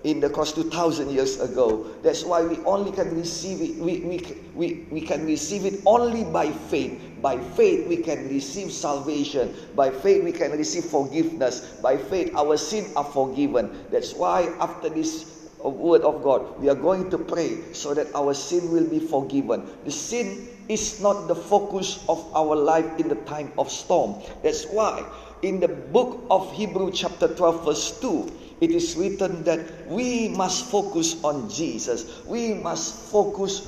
in 0.03 0.20
the 0.22 0.29
cross 0.29 0.53
2000 0.53 1.10
years 1.10 1.39
ago. 1.41 1.86
That's 2.01 2.24
why 2.24 2.44
we 2.44 2.58
only 2.63 2.91
can 2.91 3.15
receive 3.15 3.62
it. 3.62 3.75
We, 3.82 4.00
we, 4.01 4.24
we, 4.56 4.88
we 4.89 5.01
can 5.01 5.25
receive 5.25 5.65
it 5.65 5.82
only 5.86 6.24
by 6.24 6.51
faith. 6.51 7.01
By 7.22 7.38
faith, 7.38 7.88
we 7.88 7.98
can 7.98 8.29
receive 8.29 8.72
salvation. 8.72 9.53
By 9.75 9.89
faith, 9.89 10.24
we 10.24 10.32
can 10.32 10.51
receive 10.51 10.86
forgiveness. 10.86 11.62
By 11.82 11.98
faith, 11.98 12.34
our 12.36 12.58
sins 12.58 12.96
are 12.96 13.03
forgiven. 13.03 13.86
That's 13.91 14.13
why 14.13 14.53
after 14.62 14.88
this 14.88 15.25
uh, 15.63 15.70
word 15.70 16.03
of 16.03 16.24
God, 16.24 16.60
we 16.60 16.70
are 16.70 16.75
going 16.75 17.10
to 17.10 17.17
pray 17.17 17.74
so 17.74 17.94
that 17.94 18.08
our 18.15 18.34
sin 18.34 18.72
will 18.72 18.88
be 18.88 19.00
forgiven. 19.00 19.67
The 19.84 19.91
sin 19.91 20.48
is 20.69 21.01
not 21.01 21.27
the 21.27 21.36
focus 21.36 22.03
of 22.09 22.19
our 22.36 22.55
life 22.55 23.00
in 23.00 23.07
the 23.07 23.19
time 23.29 23.51
of 23.57 23.71
storm. 23.71 24.21
That's 24.43 24.65
why 24.65 25.05
in 25.41 25.59
the 25.59 25.67
book 25.67 26.25
of 26.29 26.51
Hebrew 26.53 26.91
chapter 26.91 27.27
12 27.27 27.65
verse 27.65 28.00
2 28.00 28.31
it 28.62 28.71
is 28.71 28.95
written 28.95 29.43
that 29.43 29.88
we 29.88 30.29
must 30.29 30.65
focus 30.65 31.24
on 31.24 31.50
Jesus. 31.50 32.25
We 32.25 32.53
must 32.53 33.12
focus 33.12 33.62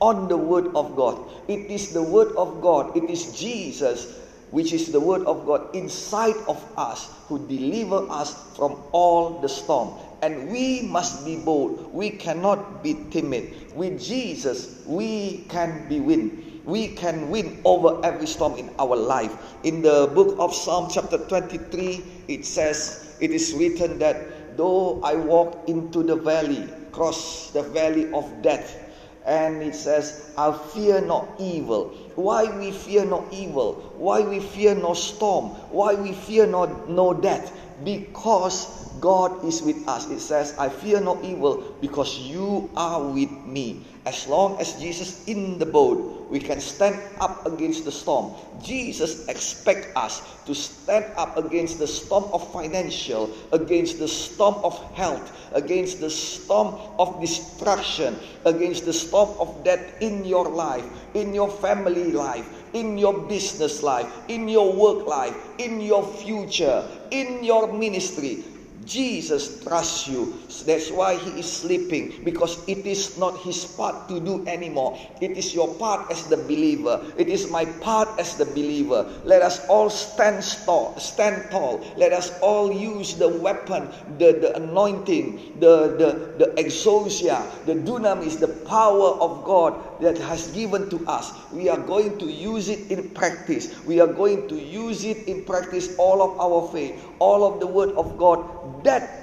on 0.00 0.28
the 0.28 0.36
word 0.36 0.74
of 0.74 0.96
God. 0.96 1.20
It 1.48 1.70
is 1.70 1.92
the 1.92 2.02
word 2.02 2.34
of 2.36 2.60
God. 2.62 2.96
It 2.96 3.10
is 3.10 3.38
Jesus 3.38 4.18
which 4.52 4.72
is 4.72 4.92
the 4.92 5.00
word 5.00 5.22
of 5.24 5.46
God 5.46 5.74
inside 5.74 6.36
of 6.46 6.62
us 6.76 7.08
who 7.28 7.38
deliver 7.48 8.06
us 8.10 8.36
from 8.54 8.76
all 8.92 9.40
the 9.40 9.48
storm. 9.48 9.96
And 10.22 10.52
we 10.52 10.82
must 10.82 11.24
be 11.24 11.34
bold. 11.34 11.92
We 11.92 12.10
cannot 12.10 12.84
be 12.84 12.94
timid. 13.10 13.74
With 13.74 14.00
Jesus, 14.00 14.80
we 14.86 15.44
can 15.48 15.88
be 15.88 15.98
win. 15.98 16.60
We 16.64 16.94
can 16.94 17.28
win 17.28 17.60
over 17.64 17.98
every 18.06 18.28
storm 18.28 18.54
in 18.54 18.70
our 18.78 18.94
life. 18.94 19.34
In 19.64 19.82
the 19.82 20.08
book 20.14 20.36
of 20.38 20.54
Psalm 20.54 20.88
chapter 20.88 21.18
23, 21.18 22.04
it 22.28 22.46
says, 22.46 23.16
it 23.18 23.32
is 23.32 23.52
written 23.54 23.98
that 23.98 24.56
though 24.56 25.02
I 25.02 25.16
walk 25.16 25.64
into 25.66 26.04
the 26.04 26.14
valley, 26.14 26.68
cross 26.92 27.50
the 27.50 27.64
valley 27.64 28.12
of 28.12 28.30
death, 28.42 28.78
and 29.26 29.62
it 29.62 29.74
says, 29.74 30.32
I 30.38 30.52
fear 30.52 31.00
not 31.00 31.28
evil. 31.38 31.88
Why 32.14 32.46
we 32.58 32.70
fear 32.70 33.04
no 33.04 33.26
evil? 33.32 33.74
Why 33.96 34.20
we 34.20 34.38
fear 34.38 34.74
no 34.74 34.94
storm? 34.94 35.50
Why 35.70 35.94
we 35.94 36.12
fear 36.12 36.46
no, 36.46 36.66
no 36.86 37.14
death? 37.14 37.56
Because 37.84 38.82
God 39.00 39.44
is 39.44 39.62
with 39.62 39.88
us. 39.88 40.10
It 40.10 40.20
says, 40.20 40.54
I 40.58 40.68
fear 40.68 41.00
no 41.00 41.20
evil 41.22 41.76
because 41.80 42.18
you 42.18 42.70
are 42.76 43.02
with 43.02 43.30
me. 43.46 43.84
As 44.04 44.26
long 44.26 44.58
as 44.60 44.74
Jesus 44.80 45.26
in 45.28 45.58
the 45.58 45.66
boat, 45.66 46.26
we 46.28 46.40
can 46.40 46.60
stand 46.60 47.00
up 47.20 47.46
against 47.46 47.84
the 47.84 47.92
storm. 47.92 48.34
Jesus 48.62 49.28
expect 49.28 49.96
us 49.96 50.22
to 50.46 50.54
stand 50.54 51.06
up 51.16 51.36
against 51.36 51.78
the 51.78 51.86
storm 51.86 52.24
of 52.32 52.52
financial, 52.52 53.30
against 53.52 53.98
the 53.98 54.08
storm 54.08 54.54
of 54.64 54.78
health, 54.94 55.30
against 55.54 56.00
the 56.00 56.10
storm 56.10 56.74
of 56.98 57.20
destruction, 57.20 58.18
against 58.44 58.84
the 58.84 58.92
storm 58.92 59.30
of 59.38 59.62
death 59.62 60.02
in 60.02 60.24
your 60.24 60.48
life, 60.48 60.84
in 61.14 61.32
your 61.32 61.50
family 61.50 62.10
life, 62.10 62.48
in 62.72 62.98
your 62.98 63.14
business 63.28 63.82
life, 63.82 64.10
in 64.28 64.48
your 64.48 64.72
work 64.72 65.06
life, 65.06 65.36
in 65.58 65.80
your 65.80 66.02
future, 66.02 66.82
in 67.12 67.44
your 67.44 67.72
ministry. 67.72 68.51
Jesus 68.84 69.62
trusts 69.62 70.08
you. 70.08 70.34
That's 70.66 70.90
why 70.90 71.16
he 71.16 71.40
is 71.40 71.50
sleeping 71.50 72.20
because 72.24 72.58
it 72.68 72.86
is 72.86 73.18
not 73.18 73.38
his 73.38 73.64
part 73.64 74.08
to 74.08 74.20
do 74.20 74.46
anymore. 74.46 74.98
It 75.20 75.32
is 75.32 75.54
your 75.54 75.74
part 75.74 76.10
as 76.10 76.26
the 76.26 76.36
believer. 76.36 77.02
It 77.16 77.28
is 77.28 77.50
my 77.50 77.64
part 77.64 78.08
as 78.18 78.36
the 78.36 78.44
believer. 78.44 79.08
Let 79.24 79.42
us 79.42 79.64
all 79.66 79.90
stand 79.90 80.42
tall. 80.64 80.98
Stand 80.98 81.50
tall. 81.50 81.84
Let 81.96 82.12
us 82.12 82.32
all 82.40 82.72
use 82.72 83.14
the 83.14 83.28
weapon, 83.28 83.88
the, 84.18 84.32
the 84.32 84.56
anointing, 84.56 85.58
the, 85.60 85.96
the, 85.96 86.10
the 86.38 86.62
exousia, 86.62 87.42
the 87.66 87.74
dunamis, 87.74 88.38
the 88.38 88.48
power 88.48 89.18
of 89.20 89.44
God 89.44 89.74
that 90.00 90.18
has 90.18 90.48
given 90.52 90.90
to 90.90 91.04
us. 91.06 91.32
We 91.52 91.68
are 91.68 91.78
going 91.78 92.18
to 92.18 92.26
use 92.26 92.68
it 92.68 92.90
in 92.90 93.10
practice. 93.10 93.72
We 93.84 94.00
are 94.00 94.12
going 94.12 94.48
to 94.48 94.58
use 94.58 95.04
it 95.04 95.28
in 95.28 95.44
practice 95.44 95.94
all 95.98 96.22
of 96.22 96.38
our 96.40 96.68
faith, 96.72 97.02
all 97.18 97.44
of 97.44 97.60
the 97.60 97.66
word 97.66 97.90
of 97.90 98.18
God 98.18 98.81
that 98.84 99.22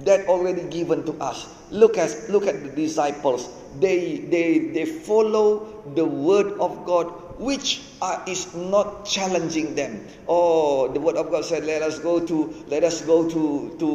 that 0.00 0.26
already 0.26 0.62
given 0.68 1.04
to 1.04 1.12
us. 1.20 1.48
Look 1.70 1.98
at 1.98 2.14
look 2.28 2.46
at 2.46 2.62
the 2.62 2.70
disciples. 2.70 3.48
They 3.80 4.18
they 4.28 4.72
they 4.72 4.84
follow 4.84 5.82
the 5.94 6.04
word 6.04 6.52
of 6.58 6.84
God 6.86 7.06
which 7.38 7.82
are, 8.00 8.22
is 8.26 8.54
not 8.54 9.04
challenging 9.04 9.74
them. 9.74 10.04
Oh, 10.28 10.88
the 10.88 11.00
word 11.00 11.16
of 11.16 11.30
God 11.30 11.44
said, 11.44 11.64
"Let 11.64 11.82
us 11.82 11.98
go 11.98 12.20
to 12.24 12.54
let 12.68 12.84
us 12.84 13.02
go 13.02 13.28
to 13.28 13.76
to 13.78 13.90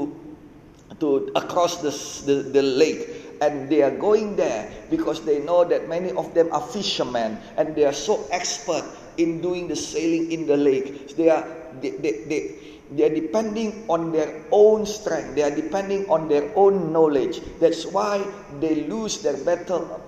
to 1.00 1.32
across 1.36 1.82
the, 1.82 1.92
the, 2.26 2.42
the 2.50 2.62
lake." 2.64 3.10
And 3.40 3.70
they 3.70 3.84
are 3.84 3.94
going 3.94 4.36
there 4.36 4.66
because 4.90 5.22
they 5.24 5.38
know 5.38 5.64
that 5.64 5.88
many 5.88 6.12
of 6.12 6.34
them 6.34 6.50
are 6.52 6.62
fishermen 6.62 7.38
and 7.56 7.76
they 7.76 7.86
are 7.86 7.94
so 7.94 8.26
expert 8.32 8.84
in 9.18 9.42
doing 9.42 9.68
the 9.68 9.76
sailing 9.76 10.32
in 10.32 10.48
the 10.48 10.58
lake. 10.58 11.16
They 11.16 11.30
are 11.30 11.46
they, 11.80 11.92
they, 11.92 12.12
they 12.26 12.77
they 12.92 13.04
are 13.04 13.14
depending 13.14 13.86
on 13.90 14.12
their 14.12 14.44
own 14.52 14.86
strength. 14.86 15.36
They 15.36 15.44
are 15.44 15.54
depending 15.54 16.10
on 16.10 16.28
their 16.28 16.52
own 16.56 16.94
knowledge. 16.94 17.42
That's 17.60 17.86
why 17.86 18.26
they 18.60 18.88
lose 18.88 19.22
their 19.22 19.38
battle 19.38 20.02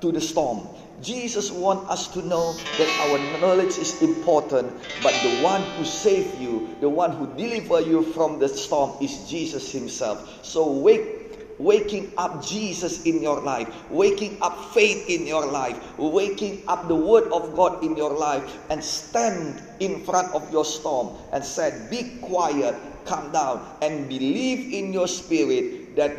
to 0.00 0.12
the 0.12 0.20
storm. 0.20 0.68
Jesus 1.00 1.50
wants 1.50 1.90
us 1.90 2.08
to 2.08 2.20
know 2.20 2.52
that 2.52 2.90
our 3.08 3.18
knowledge 3.40 3.78
is 3.78 4.02
important, 4.02 4.70
but 5.02 5.14
the 5.22 5.40
one 5.40 5.62
who 5.76 5.84
saved 5.84 6.38
you, 6.38 6.76
the 6.80 6.88
one 6.88 7.12
who 7.12 7.26
deliver 7.36 7.80
you 7.80 8.02
from 8.02 8.38
the 8.38 8.48
storm 8.48 8.92
is 9.00 9.28
Jesus 9.28 9.72
himself. 9.72 10.44
So 10.44 10.70
wake 10.70 11.19
waking 11.60 12.10
up 12.16 12.40
Jesus 12.40 13.04
in 13.04 13.20
your 13.20 13.40
life, 13.44 13.68
waking 13.90 14.40
up 14.40 14.72
faith 14.72 15.08
in 15.08 15.26
your 15.26 15.44
life, 15.44 15.76
waking 15.98 16.64
up 16.66 16.88
the 16.88 16.96
Word 16.96 17.30
of 17.30 17.54
God 17.54 17.84
in 17.84 17.96
your 17.96 18.16
life, 18.16 18.42
and 18.70 18.82
stand 18.82 19.60
in 19.78 20.00
front 20.00 20.32
of 20.34 20.50
your 20.50 20.64
storm 20.64 21.12
and 21.32 21.44
said, 21.44 21.90
Be 21.90 22.16
quiet, 22.24 22.74
calm 23.04 23.30
down, 23.30 23.60
and 23.82 24.08
believe 24.08 24.72
in 24.72 24.92
your 24.92 25.06
spirit 25.06 25.94
that 25.96 26.16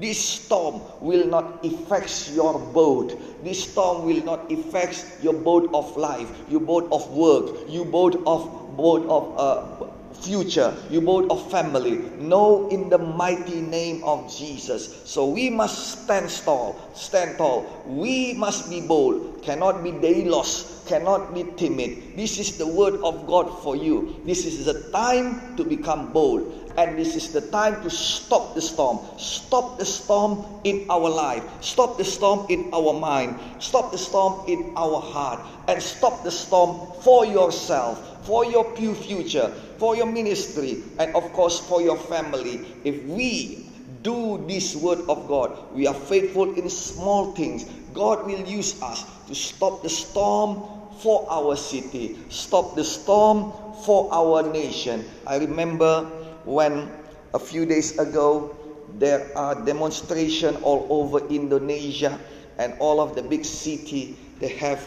this 0.00 0.18
storm 0.18 0.80
will 1.00 1.26
not 1.26 1.64
affect 1.64 2.30
your 2.32 2.58
boat. 2.58 3.14
This 3.44 3.70
storm 3.70 4.06
will 4.06 4.24
not 4.24 4.50
affect 4.50 5.06
your 5.22 5.34
boat 5.34 5.70
of 5.74 5.96
life, 5.96 6.30
your 6.48 6.60
boat 6.60 6.88
of 6.90 7.10
work, 7.10 7.66
your 7.68 7.84
boat 7.84 8.14
of 8.26 8.50
boat 8.76 9.06
of 9.06 9.38
uh, 9.38 9.93
future, 10.20 10.74
you 10.90 11.00
both 11.00 11.30
of 11.30 11.50
family. 11.50 11.98
Know 12.18 12.68
in 12.68 12.88
the 12.88 12.98
mighty 12.98 13.60
name 13.60 14.02
of 14.04 14.32
Jesus. 14.32 15.02
So 15.04 15.26
we 15.28 15.50
must 15.50 16.04
stand 16.04 16.30
tall, 16.30 16.78
stand 16.94 17.38
tall. 17.38 17.66
We 17.86 18.34
must 18.34 18.70
be 18.70 18.80
bold, 18.80 19.42
cannot 19.42 19.82
be 19.82 19.92
deilos, 19.92 20.86
cannot 20.86 21.34
be 21.34 21.44
timid. 21.56 22.16
This 22.16 22.38
is 22.38 22.56
the 22.56 22.66
word 22.66 22.94
of 23.02 23.26
God 23.26 23.50
for 23.62 23.76
you. 23.76 24.20
This 24.24 24.46
is 24.46 24.64
the 24.64 24.90
time 24.90 25.56
to 25.56 25.64
become 25.64 26.12
bold. 26.12 26.64
And 26.76 26.98
this 26.98 27.14
is 27.14 27.32
the 27.32 27.40
time 27.40 27.80
to 27.82 27.90
stop 27.90 28.54
the 28.56 28.60
storm. 28.60 28.98
Stop 29.16 29.78
the 29.78 29.84
storm 29.84 30.44
in 30.64 30.86
our 30.90 31.08
life. 31.08 31.44
Stop 31.60 31.98
the 31.98 32.04
storm 32.04 32.46
in 32.48 32.68
our 32.74 32.92
mind. 32.92 33.38
Stop 33.60 33.92
the 33.92 33.98
storm 33.98 34.42
in 34.48 34.72
our 34.76 35.00
heart. 35.00 35.38
And 35.68 35.80
stop 35.80 36.24
the 36.24 36.32
storm 36.32 36.90
for 37.02 37.24
yourself, 37.24 38.13
for 38.24 38.44
your 38.44 38.64
future, 38.74 39.48
for 39.78 39.96
your 39.96 40.06
ministry, 40.06 40.82
and 40.98 41.14
of 41.14 41.32
course 41.32 41.60
for 41.60 41.80
your 41.80 41.96
family. 41.96 42.66
If 42.84 43.04
we 43.04 43.68
do 44.02 44.44
this 44.48 44.76
word 44.76 45.00
of 45.08 45.28
God, 45.28 45.56
we 45.72 45.86
are 45.86 45.94
faithful 45.94 46.52
in 46.54 46.68
small 46.68 47.32
things, 47.32 47.64
God 47.92 48.26
will 48.26 48.44
use 48.44 48.80
us 48.82 49.04
to 49.28 49.34
stop 49.34 49.82
the 49.82 49.88
storm 49.88 50.62
for 50.98 51.26
our 51.30 51.56
city, 51.56 52.18
stop 52.28 52.76
the 52.76 52.84
storm 52.84 53.52
for 53.84 54.08
our 54.12 54.42
nation. 54.42 55.04
I 55.26 55.38
remember 55.38 56.04
when 56.44 56.90
a 57.32 57.38
few 57.38 57.66
days 57.66 57.98
ago 57.98 58.56
there 58.98 59.36
are 59.36 59.54
demonstration 59.64 60.56
all 60.62 60.86
over 60.88 61.26
Indonesia 61.28 62.18
and 62.58 62.74
all 62.78 63.00
of 63.00 63.14
the 63.16 63.22
big 63.22 63.44
city 63.44 64.16
they 64.38 64.48
have 64.48 64.80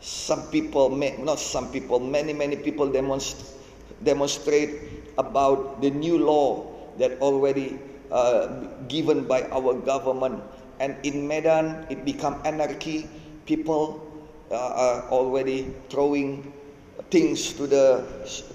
some 0.00 0.42
people 0.50 0.90
not 0.90 1.38
some 1.38 1.70
people 1.72 1.98
many 1.98 2.32
many 2.32 2.56
people 2.56 2.90
demonstrate 2.90 3.58
demonstrate 4.04 4.78
about 5.18 5.82
the 5.82 5.90
new 5.90 6.18
law 6.18 6.66
that 6.98 7.18
already 7.20 7.78
uh, 8.10 8.46
given 8.88 9.24
by 9.24 9.42
our 9.50 9.74
government. 9.74 10.42
And 10.80 10.96
in 11.02 11.26
Medan 11.26 11.86
it 11.90 12.04
become 12.04 12.40
anarchy. 12.44 13.08
People 13.46 13.98
uh, 14.50 14.54
are 14.54 15.00
already 15.10 15.74
throwing 15.90 16.52
things 17.10 17.52
to 17.54 17.66
the 17.66 18.04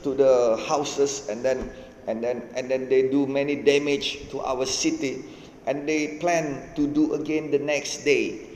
to 0.04 0.14
the 0.14 0.56
houses 0.68 1.28
and 1.28 1.44
then 1.44 1.72
and 2.08 2.24
then 2.24 2.48
and 2.56 2.70
then 2.70 2.88
they 2.88 3.10
do 3.10 3.26
many 3.28 3.56
damage 3.56 4.30
to 4.32 4.40
our 4.42 4.66
city. 4.66 5.26
And 5.66 5.88
they 5.88 6.20
plan 6.20 6.76
to 6.76 6.88
do 6.88 7.14
again 7.16 7.52
the 7.52 7.60
next 7.60 8.04
day. 8.04 8.48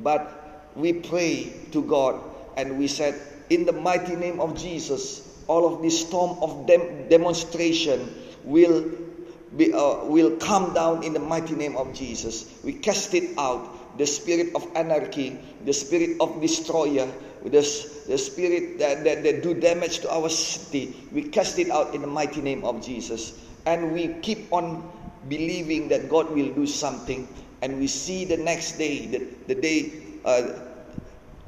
But 0.00 0.72
we 0.76 0.92
pray 0.92 1.52
to 1.72 1.82
god 1.84 2.29
and 2.56 2.78
we 2.78 2.86
said 2.88 3.14
in 3.50 3.66
the 3.66 3.72
mighty 3.72 4.16
name 4.16 4.40
of 4.40 4.56
jesus 4.56 5.26
all 5.46 5.74
of 5.74 5.82
this 5.82 6.06
storm 6.06 6.38
of 6.42 6.66
dem- 6.66 7.08
demonstration 7.08 8.14
will 8.44 8.84
be, 9.56 9.72
uh, 9.72 10.04
will 10.04 10.36
come 10.36 10.72
down 10.74 11.02
in 11.02 11.12
the 11.12 11.18
mighty 11.20 11.54
name 11.54 11.76
of 11.76 11.92
jesus 11.94 12.46
we 12.62 12.72
cast 12.72 13.14
it 13.14 13.36
out 13.38 13.80
the 13.96 14.06
spirit 14.06 14.54
of 14.54 14.66
anarchy, 14.76 15.38
the 15.64 15.72
spirit 15.72 16.16
of 16.20 16.40
destroyer, 16.40 17.10
the, 17.44 17.60
the 18.08 18.18
spirit 18.18 18.78
that, 18.78 19.04
that, 19.04 19.22
that 19.22 19.42
do 19.42 19.54
damage 19.54 20.00
to 20.00 20.10
our 20.12 20.28
city, 20.28 20.94
we 21.12 21.22
cast 21.22 21.58
it 21.58 21.70
out 21.70 21.94
in 21.94 22.00
the 22.00 22.06
mighty 22.06 22.40
name 22.40 22.64
of 22.64 22.84
Jesus. 22.84 23.32
And 23.66 23.92
we 23.92 24.14
keep 24.22 24.52
on 24.52 24.90
believing 25.28 25.88
that 25.88 26.08
God 26.08 26.30
will 26.30 26.52
do 26.54 26.66
something. 26.66 27.28
And 27.62 27.78
we 27.78 27.86
see 27.86 28.24
the 28.24 28.36
next 28.36 28.78
day, 28.78 29.06
the, 29.06 29.26
the 29.48 29.54
day, 29.60 29.92
uh, 30.24 30.42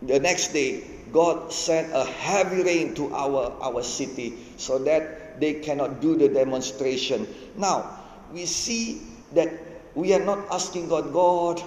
the 0.07 0.21
next 0.21 0.53
day, 0.53 0.85
God 1.13 1.53
sent 1.53 1.93
a 1.93 2.05
heavy 2.05 2.63
rain 2.63 2.95
to 2.95 3.15
our, 3.15 3.53
our 3.61 3.83
city 3.83 4.39
so 4.57 4.79
that 4.81 5.41
they 5.41 5.55
cannot 5.55 6.01
do 6.01 6.17
the 6.17 6.29
demonstration. 6.29 7.27
Now, 7.57 7.99
we 8.33 8.47
see 8.47 9.03
that 9.33 9.53
we 9.95 10.15
are 10.15 10.25
not 10.25 10.47
asking 10.51 10.89
God, 10.89 11.13
God, 11.13 11.61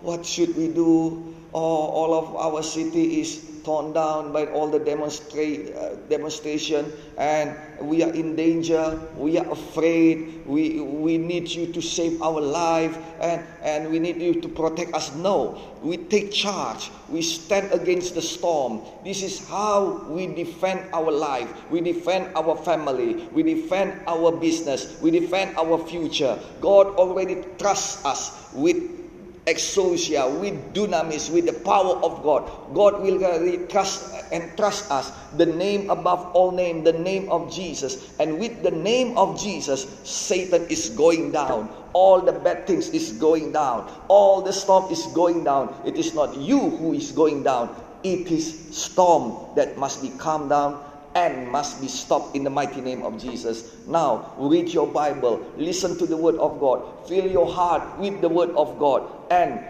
what 0.00 0.24
should 0.24 0.56
we 0.56 0.68
do? 0.68 1.34
Oh, 1.54 1.58
all 1.60 2.14
of 2.14 2.34
our 2.36 2.62
city 2.62 3.20
is 3.20 3.44
torn 3.64 3.92
down 3.92 4.32
by 4.32 4.46
all 4.46 4.68
the 4.68 4.78
demonstrate, 4.78 5.74
uh, 5.74 5.94
demonstration 6.08 6.92
and 7.18 7.56
we 7.80 8.02
are 8.02 8.12
in 8.12 8.36
danger 8.36 9.00
we 9.16 9.38
are 9.38 9.50
afraid 9.50 10.44
we, 10.46 10.80
we 10.80 11.18
need 11.18 11.48
you 11.48 11.72
to 11.72 11.80
save 11.80 12.20
our 12.22 12.40
life 12.40 12.96
and, 13.20 13.44
and 13.62 13.90
we 13.90 13.98
need 13.98 14.20
you 14.20 14.40
to 14.40 14.48
protect 14.48 14.94
us. 14.94 15.14
No 15.14 15.60
we 15.82 15.96
take 15.96 16.30
charge 16.30 16.90
we 17.08 17.22
stand 17.22 17.72
against 17.72 18.14
the 18.14 18.22
storm. 18.22 18.80
This 19.04 19.22
is 19.22 19.46
how 19.48 20.04
we 20.08 20.26
defend 20.26 20.80
our 20.92 21.10
life 21.10 21.50
we 21.70 21.80
defend 21.80 22.34
our 22.36 22.56
family 22.56 23.28
we 23.32 23.42
defend 23.42 24.00
our 24.06 24.32
business 24.32 25.00
we 25.00 25.10
defend 25.10 25.56
our 25.56 25.78
future. 25.78 26.38
God 26.60 26.86
already 26.96 27.44
trusts 27.58 28.04
us 28.04 28.52
with 28.52 29.01
exousia, 29.46 30.28
with 30.40 30.74
dunamis, 30.74 31.32
with 31.32 31.46
the 31.46 31.52
power 31.52 31.96
of 32.02 32.22
God. 32.22 32.46
God 32.74 33.02
will 33.02 33.18
trust 33.66 34.14
and 34.32 34.56
trust 34.56 34.90
us 34.90 35.12
the 35.36 35.46
name 35.46 35.90
above 35.90 36.30
all 36.34 36.52
name, 36.52 36.84
the 36.84 36.92
name 36.92 37.28
of 37.30 37.52
Jesus. 37.52 38.12
And 38.18 38.38
with 38.38 38.62
the 38.62 38.70
name 38.70 39.18
of 39.18 39.40
Jesus, 39.40 39.86
Satan 40.04 40.66
is 40.68 40.90
going 40.90 41.32
down. 41.32 41.68
All 41.92 42.20
the 42.20 42.32
bad 42.32 42.66
things 42.66 42.88
is 42.90 43.12
going 43.12 43.52
down. 43.52 43.90
All 44.08 44.40
the 44.40 44.52
storm 44.52 44.90
is 44.92 45.06
going 45.14 45.44
down. 45.44 45.74
It 45.84 45.96
is 45.96 46.14
not 46.14 46.36
you 46.36 46.58
who 46.58 46.92
is 46.92 47.12
going 47.12 47.42
down. 47.42 47.74
It 48.02 48.30
is 48.30 48.76
storm 48.76 49.54
that 49.54 49.76
must 49.78 50.02
be 50.02 50.10
calmed 50.18 50.50
down 50.50 50.82
and 51.14 51.50
must 51.50 51.80
be 51.80 51.88
stopped 51.88 52.34
in 52.34 52.44
the 52.44 52.50
mighty 52.50 52.80
name 52.80 53.02
of 53.02 53.20
Jesus. 53.20 53.70
Now, 53.86 54.32
read 54.38 54.72
your 54.72 54.86
Bible, 54.86 55.44
listen 55.56 55.98
to 55.98 56.06
the 56.06 56.16
word 56.16 56.36
of 56.36 56.58
God, 56.58 57.08
fill 57.08 57.26
your 57.26 57.50
heart 57.52 57.98
with 57.98 58.20
the 58.20 58.28
word 58.28 58.50
of 58.50 58.78
God, 58.78 59.08
and 59.30 59.60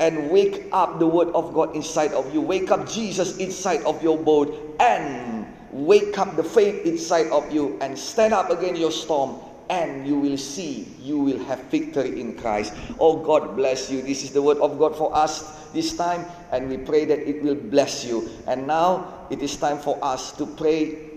and 0.00 0.30
wake 0.30 0.68
up 0.72 1.00
the 1.00 1.06
word 1.06 1.28
of 1.34 1.52
God 1.52 1.74
inside 1.74 2.12
of 2.12 2.32
you. 2.32 2.40
Wake 2.40 2.70
up 2.70 2.88
Jesus 2.88 3.36
inside 3.38 3.82
of 3.82 4.00
your 4.02 4.16
boat, 4.16 4.76
and 4.78 5.44
wake 5.72 6.16
up 6.18 6.36
the 6.36 6.44
faith 6.44 6.86
inside 6.86 7.26
of 7.28 7.50
you, 7.52 7.76
and 7.80 7.98
stand 7.98 8.32
up 8.32 8.50
against 8.50 8.80
your 8.80 8.92
storm. 8.92 9.40
And 9.70 10.06
you 10.06 10.18
will 10.18 10.38
see, 10.38 10.88
you 11.00 11.18
will 11.18 11.38
have 11.44 11.60
victory 11.64 12.20
in 12.20 12.34
Christ. 12.36 12.72
Oh, 12.98 13.22
God 13.22 13.54
bless 13.56 13.90
you. 13.90 14.00
This 14.00 14.24
is 14.24 14.32
the 14.32 14.40
word 14.40 14.58
of 14.58 14.78
God 14.78 14.96
for 14.96 15.14
us 15.14 15.44
this 15.72 15.96
time, 15.96 16.24
and 16.52 16.68
we 16.68 16.78
pray 16.78 17.04
that 17.04 17.18
it 17.18 17.42
will 17.42 17.54
bless 17.54 18.04
you. 18.04 18.30
And 18.46 18.66
now, 18.66 19.26
it 19.28 19.42
is 19.42 19.56
time 19.56 19.78
for 19.78 19.98
us 20.02 20.32
to 20.38 20.46
pray 20.46 21.08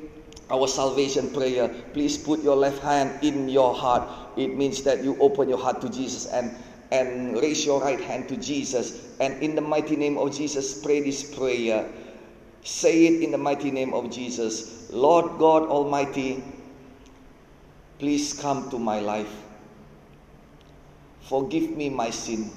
our 0.50 0.68
salvation 0.68 1.32
prayer. 1.32 1.70
Please 1.94 2.18
put 2.18 2.44
your 2.44 2.58
left 2.58 2.84
hand 2.84 3.24
in 3.24 3.48
your 3.48 3.74
heart. 3.74 4.04
It 4.36 4.58
means 4.58 4.84
that 4.84 5.04
you 5.04 5.16
open 5.20 5.48
your 5.48 5.58
heart 5.58 5.80
to 5.82 5.90
Jesus 5.90 6.26
and 6.28 6.54
and 6.92 7.38
raise 7.42 7.66
your 7.66 7.82
right 7.82 8.00
hand 8.02 8.28
to 8.28 8.36
Jesus. 8.36 9.00
And 9.20 9.42
in 9.42 9.56
the 9.56 9.62
mighty 9.62 9.96
name 9.96 10.18
of 10.18 10.36
Jesus, 10.36 10.84
pray 10.84 11.00
this 11.00 11.24
prayer. 11.24 11.90
Say 12.64 13.08
it 13.08 13.24
in 13.24 13.32
the 13.32 13.38
mighty 13.38 13.72
name 13.72 13.94
of 13.94 14.12
Jesus. 14.12 14.92
Lord 14.92 15.40
God 15.40 15.64
Almighty, 15.64 16.44
please 18.02 18.34
come 18.34 18.68
to 18.72 18.80
my 18.80 19.00
life. 19.00 19.32
Forgive 21.30 21.70
me 21.78 21.88
my 21.88 22.10
sin. 22.10 22.50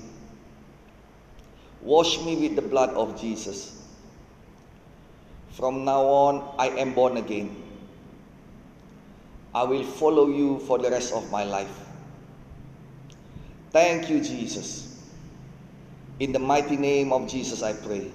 Wash 1.83 2.19
me 2.25 2.35
with 2.35 2.57
the 2.57 2.63
blood 2.63 2.95
of 2.95 3.21
Jesus. 3.21 3.83
From 5.51 5.85
now 5.85 6.01
on, 6.01 6.55
I 6.59 6.69
am 6.69 6.95
born 6.95 7.19
again. 7.19 7.55
I 9.55 9.65
will 9.65 9.85
follow 9.85 10.29
you 10.29 10.61
for 10.61 10.79
the 10.79 10.91
rest 10.91 11.13
of 11.13 11.31
my 11.31 11.45
life. 11.45 11.79
Thank 13.71 14.09
you, 14.09 14.21
Jesus. 14.21 14.97
In 16.21 16.33
the 16.33 16.39
mighty 16.39 16.79
name 16.79 17.13
of 17.13 17.29
Jesus, 17.29 17.63
I 17.63 17.75
pray. 17.75 18.11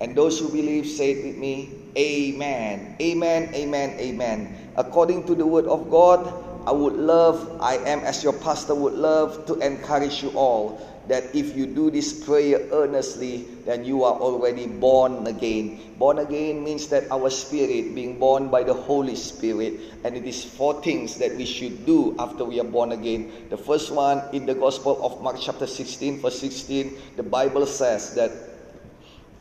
And 0.00 0.16
those 0.16 0.40
who 0.40 0.48
believe, 0.48 0.84
say 0.84 1.12
it 1.12 1.24
with 1.24 1.36
me 1.36 1.83
Amen. 1.96 2.96
Amen, 3.00 3.54
amen, 3.54 3.90
amen. 3.98 4.56
According 4.76 5.26
to 5.26 5.34
the 5.34 5.46
word 5.46 5.66
of 5.66 5.90
God, 5.90 6.26
I 6.66 6.72
would 6.72 6.94
love, 6.96 7.60
I 7.60 7.76
am 7.76 8.00
as 8.00 8.24
your 8.24 8.32
pastor, 8.32 8.74
would 8.74 8.94
love 8.94 9.46
to 9.46 9.54
encourage 9.60 10.22
you 10.22 10.30
all 10.30 10.80
that 11.08 11.34
if 11.34 11.54
you 11.54 11.66
do 11.66 11.90
this 11.90 12.24
prayer 12.24 12.66
earnestly, 12.72 13.46
then 13.66 13.84
you 13.84 14.04
are 14.04 14.14
already 14.14 14.66
born 14.66 15.26
again. 15.26 15.78
Born 15.98 16.18
again 16.18 16.64
means 16.64 16.88
that 16.88 17.10
our 17.12 17.28
spirit 17.28 17.94
being 17.94 18.18
born 18.18 18.48
by 18.48 18.62
the 18.64 18.72
Holy 18.72 19.14
Spirit, 19.14 19.78
and 20.02 20.16
it 20.16 20.24
is 20.24 20.42
four 20.42 20.82
things 20.82 21.18
that 21.18 21.36
we 21.36 21.44
should 21.44 21.84
do 21.84 22.16
after 22.18 22.44
we 22.44 22.58
are 22.58 22.64
born 22.64 22.92
again. 22.92 23.30
The 23.50 23.58
first 23.58 23.92
one 23.92 24.22
in 24.32 24.46
the 24.46 24.54
Gospel 24.54 24.98
of 25.04 25.22
Mark, 25.22 25.36
chapter 25.38 25.66
16, 25.66 26.20
verse 26.22 26.40
16, 26.40 26.96
the 27.16 27.22
Bible 27.22 27.66
says 27.66 28.14
that 28.14 28.32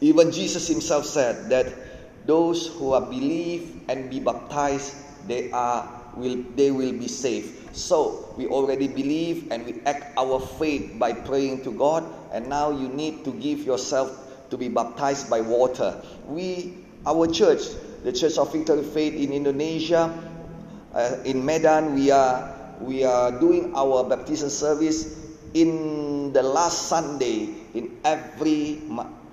even 0.01 0.31
Jesus 0.31 0.67
himself 0.67 1.05
said 1.05 1.49
that 1.49 1.67
those 2.25 2.67
who 2.67 2.93
are 2.93 3.01
believe 3.01 3.81
and 3.89 4.09
be 4.09 4.19
baptized, 4.19 4.95
they 5.27 5.51
are 5.51 5.87
will 6.15 6.43
they 6.55 6.71
will 6.71 6.93
be 6.93 7.07
saved. 7.07 7.75
So 7.75 8.33
we 8.37 8.47
already 8.47 8.87
believe 8.87 9.51
and 9.51 9.65
we 9.65 9.81
act 9.85 10.13
our 10.17 10.39
faith 10.39 10.99
by 10.99 11.13
praying 11.13 11.63
to 11.63 11.71
God, 11.71 12.05
and 12.31 12.47
now 12.47 12.71
you 12.71 12.87
need 12.87 13.25
to 13.25 13.31
give 13.31 13.65
yourself 13.65 14.13
to 14.49 14.57
be 14.57 14.69
baptized 14.69 15.29
by 15.29 15.41
water. 15.41 15.97
We, 16.27 16.77
our 17.05 17.25
church, 17.25 17.61
the 18.03 18.13
Church 18.13 18.37
of 18.37 18.53
Victory 18.53 18.83
Faith 18.83 19.15
in 19.15 19.33
Indonesia, 19.33 20.13
uh, 20.93 21.17
in 21.25 21.43
Medan, 21.43 21.95
we 21.95 22.11
are 22.11 22.53
we 22.79 23.03
are 23.03 23.31
doing 23.31 23.73
our 23.75 24.03
baptism 24.03 24.49
service 24.49 25.17
in 25.53 26.33
the 26.33 26.43
last 26.43 26.89
Sunday 26.89 27.49
in 27.73 27.97
every 28.05 28.81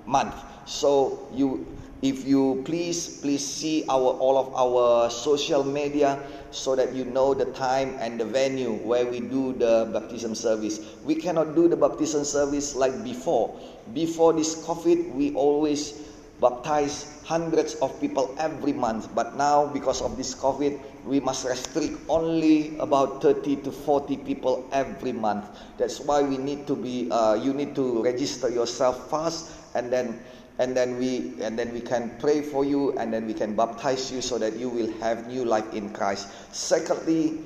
month. 0.06 0.34
So 0.64 1.28
you 1.34 1.66
if 2.02 2.26
you 2.26 2.62
please 2.64 3.20
please 3.20 3.44
see 3.44 3.84
our 3.88 4.16
all 4.24 4.38
of 4.38 4.48
our 4.54 5.10
social 5.10 5.62
media 5.62 6.18
so 6.50 6.74
that 6.74 6.92
you 6.94 7.04
know 7.04 7.34
the 7.34 7.44
time 7.52 7.94
and 8.00 8.18
the 8.18 8.24
venue 8.24 8.72
where 8.88 9.06
we 9.06 9.20
do 9.20 9.52
the 9.54 9.88
baptism 9.92 10.34
service 10.34 10.80
we 11.04 11.14
cannot 11.14 11.54
do 11.54 11.68
the 11.68 11.76
baptism 11.76 12.24
service 12.24 12.74
like 12.74 13.04
before 13.04 13.52
before 13.92 14.32
this 14.32 14.56
covid 14.64 15.12
we 15.14 15.34
always 15.34 16.00
baptize 16.40 17.04
hundreds 17.24 17.76
of 17.84 17.92
people 18.00 18.34
every 18.40 18.72
month. 18.72 19.06
But 19.14 19.36
now, 19.36 19.66
because 19.66 20.00
of 20.00 20.16
this 20.16 20.34
COVID, 20.34 20.80
we 21.04 21.20
must 21.20 21.44
restrict 21.44 22.00
only 22.08 22.76
about 22.78 23.22
30 23.22 23.56
to 23.62 23.70
40 23.70 24.16
people 24.24 24.66
every 24.72 25.12
month. 25.12 25.46
That's 25.76 26.00
why 26.00 26.22
we 26.22 26.38
need 26.38 26.66
to 26.66 26.74
be, 26.74 27.08
uh, 27.12 27.34
you 27.34 27.52
need 27.52 27.76
to 27.76 28.02
register 28.02 28.48
yourself 28.48 29.10
fast 29.10 29.52
and 29.74 29.92
then 29.92 30.18
and 30.58 30.76
then 30.76 30.98
we 30.98 31.34
and 31.40 31.58
then 31.58 31.72
we 31.72 31.80
can 31.80 32.10
pray 32.18 32.42
for 32.42 32.64
you 32.64 32.96
and 32.98 33.12
then 33.12 33.26
we 33.26 33.34
can 33.34 33.54
baptize 33.54 34.10
you 34.12 34.20
so 34.20 34.38
that 34.38 34.56
you 34.56 34.68
will 34.68 34.92
have 35.00 35.26
new 35.26 35.44
life 35.44 35.72
in 35.72 35.90
Christ. 35.92 36.28
Secondly, 36.52 37.38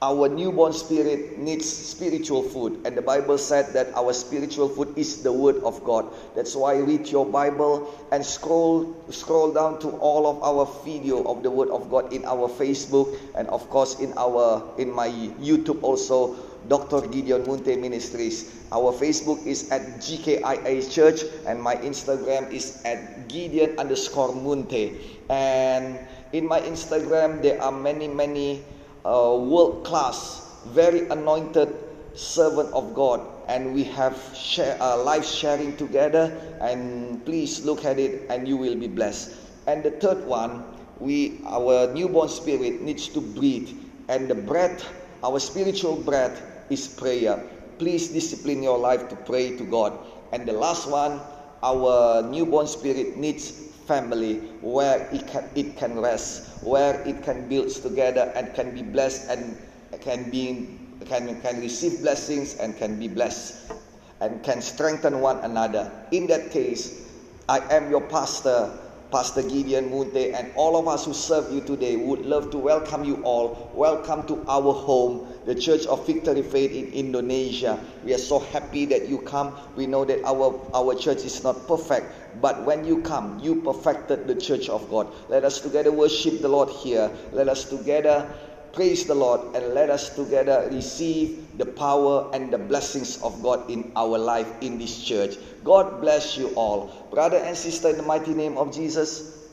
our 0.00 0.28
newborn 0.28 0.72
spirit 0.72 1.38
needs 1.38 1.66
spiritual 1.68 2.42
food. 2.42 2.86
And 2.86 2.96
the 2.96 3.02
bible 3.02 3.36
said 3.36 3.72
that 3.74 3.92
our 3.94 4.12
spiritual 4.12 4.68
food 4.68 4.96
is 4.96 5.22
the 5.22 5.32
word 5.32 5.56
of 5.64 5.82
god. 5.82 6.06
That's 6.36 6.54
why 6.54 6.76
read 6.78 7.08
your 7.08 7.26
bible 7.26 7.92
and 8.12 8.24
scroll 8.24 8.94
scroll 9.10 9.52
down 9.52 9.80
to 9.80 9.90
all 9.98 10.26
of 10.26 10.42
our 10.42 10.66
video 10.84 11.24
of 11.24 11.42
the 11.42 11.50
word 11.50 11.68
of 11.70 11.90
god 11.90 12.12
in 12.12 12.24
our 12.24 12.48
facebook 12.48 13.10
and 13.34 13.48
of 13.48 13.68
course 13.70 13.98
in 14.00 14.12
our 14.16 14.62
in 14.78 14.92
my 14.92 15.08
youtube 15.42 15.82
also 15.82 16.36
dr 16.68 17.08
gideon 17.08 17.42
munte 17.44 17.72
ministries 17.80 18.52
our 18.72 18.92
facebook 18.92 19.40
is 19.46 19.70
at 19.72 19.82
gkia 19.98 20.80
church 20.92 21.24
and 21.46 21.60
my 21.60 21.76
instagram 21.80 22.50
is 22.52 22.80
at 22.84 23.28
gideon 23.28 23.72
underscore 23.78 24.32
munte 24.32 24.96
and 25.28 25.98
in 26.32 26.46
my 26.46 26.60
instagram 26.60 27.40
there 27.40 27.60
are 27.62 27.72
many 27.72 28.06
many 28.06 28.60
a 29.08 29.36
world 29.36 29.84
class, 29.84 30.44
very 30.66 31.08
anointed 31.08 31.72
servant 32.14 32.68
of 32.74 32.94
God, 32.94 33.24
and 33.48 33.72
we 33.72 33.84
have 33.84 34.18
share, 34.34 34.76
uh, 34.82 34.96
life 35.02 35.24
sharing 35.24 35.76
together. 35.76 36.34
And 36.60 37.24
please 37.24 37.64
look 37.64 37.84
at 37.84 37.98
it, 37.98 38.26
and 38.28 38.46
you 38.46 38.56
will 38.56 38.76
be 38.76 38.88
blessed. 38.88 39.32
And 39.66 39.82
the 39.82 39.92
third 39.92 40.26
one, 40.26 40.64
we 41.00 41.40
our 41.46 41.92
newborn 41.94 42.28
spirit 42.28 42.82
needs 42.82 43.08
to 43.16 43.20
breathe, 43.20 43.70
and 44.08 44.28
the 44.28 44.34
breath, 44.34 44.84
our 45.22 45.38
spiritual 45.38 45.96
breath, 45.96 46.42
is 46.70 46.88
prayer. 46.88 47.42
Please 47.78 48.08
discipline 48.08 48.62
your 48.62 48.78
life 48.78 49.08
to 49.08 49.16
pray 49.16 49.56
to 49.56 49.64
God. 49.64 49.96
And 50.32 50.46
the 50.46 50.52
last 50.52 50.88
one, 50.88 51.20
our 51.62 52.22
newborn 52.22 52.66
spirit 52.66 53.16
needs 53.16 53.50
family 53.86 54.36
where 54.60 55.08
it 55.12 55.26
can, 55.26 55.48
it 55.54 55.76
can 55.76 55.98
rest, 55.98 56.44
where 56.62 57.00
it 57.02 57.22
can 57.22 57.48
build 57.48 57.70
together 57.70 58.32
and 58.36 58.54
can 58.54 58.74
be 58.74 58.82
blessed 58.82 59.28
and 59.30 59.56
can 60.00 60.30
be 60.30 60.78
can, 61.06 61.40
can 61.40 61.60
receive 61.60 62.00
blessings 62.02 62.56
and 62.56 62.76
can 62.76 62.98
be 62.98 63.08
blessed 63.08 63.72
and 64.20 64.42
can 64.42 64.60
strengthen 64.60 65.20
one 65.20 65.38
another. 65.38 65.90
In 66.10 66.26
that 66.26 66.50
case, 66.50 67.08
I 67.48 67.60
am 67.74 67.90
your 67.90 68.02
pastor 68.02 68.70
Pastor 69.10 69.42
Gideon 69.42 69.88
Munte, 69.88 70.34
and 70.34 70.52
all 70.54 70.76
of 70.76 70.86
us 70.86 71.06
who 71.06 71.14
serve 71.14 71.50
you 71.50 71.62
today 71.62 71.96
would 71.96 72.26
love 72.26 72.50
to 72.50 72.58
welcome 72.58 73.04
you 73.04 73.22
all. 73.24 73.70
Welcome 73.74 74.26
to 74.26 74.44
our 74.46 74.72
home, 74.74 75.32
the 75.46 75.54
Church 75.54 75.86
of 75.86 76.06
Victory 76.06 76.42
Faith 76.42 76.72
in 76.72 76.92
Indonesia. 76.92 77.80
We 78.04 78.12
are 78.12 78.18
so 78.18 78.38
happy 78.38 78.84
that 78.86 79.08
you 79.08 79.18
come. 79.18 79.56
We 79.76 79.86
know 79.86 80.04
that 80.04 80.22
our, 80.24 80.60
our 80.74 80.94
church 80.94 81.24
is 81.24 81.42
not 81.42 81.66
perfect, 81.66 82.12
but 82.42 82.66
when 82.66 82.84
you 82.84 83.00
come, 83.00 83.40
you 83.40 83.62
perfected 83.62 84.26
the 84.26 84.34
church 84.34 84.68
of 84.68 84.90
God. 84.90 85.08
Let 85.30 85.42
us 85.44 85.60
together 85.60 85.90
worship 85.90 86.42
the 86.42 86.48
Lord 86.48 86.68
here. 86.68 87.10
Let 87.32 87.48
us 87.48 87.64
together 87.64 88.28
praise 88.78 89.10
the 89.10 89.14
Lord 89.14 89.42
and 89.58 89.74
let 89.74 89.90
us 89.90 90.14
together 90.14 90.70
receive 90.70 91.42
the 91.58 91.66
power 91.66 92.30
and 92.32 92.52
the 92.54 92.58
blessings 92.58 93.18
of 93.26 93.42
God 93.42 93.68
in 93.68 93.90
our 93.96 94.16
life 94.16 94.46
in 94.62 94.78
this 94.78 95.02
church. 95.02 95.34
God 95.64 96.00
bless 96.00 96.38
you 96.38 96.54
all. 96.54 96.86
Brother 97.10 97.38
and 97.38 97.56
sister, 97.58 97.90
in 97.90 97.96
the 97.96 98.06
mighty 98.06 98.34
name 98.34 98.56
of 98.56 98.72
Jesus, 98.72 99.50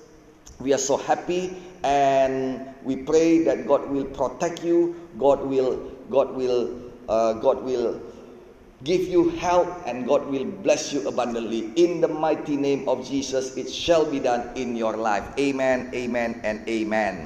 we 0.59 0.77
are 0.77 0.83
so 0.91 0.97
happy 0.97 1.57
and 1.81 2.69
we 2.83 2.97
pray 2.97 3.41
that 3.49 3.65
God 3.65 3.89
will 3.89 4.05
protect 4.05 4.63
you, 4.63 4.93
God 5.17 5.41
will, 5.41 5.81
God 6.11 6.35
will, 6.38 6.77
uh, 7.09 7.33
God 7.33 7.63
will 7.65 7.99
give 8.83 9.09
you 9.09 9.29
help 9.41 9.65
and 9.88 10.05
God 10.05 10.29
will 10.29 10.45
bless 10.45 10.93
you 10.93 11.01
abundantly. 11.09 11.73
In 11.73 11.99
the 11.99 12.07
mighty 12.07 12.57
name 12.57 12.88
of 12.88 13.01
Jesus, 13.09 13.57
it 13.57 13.73
shall 13.73 14.05
be 14.05 14.19
done 14.19 14.53
in 14.53 14.75
your 14.75 14.95
life. 14.95 15.25
Amen, 15.39 15.89
amen, 15.95 16.41
and 16.43 16.61
amen. 16.69 17.23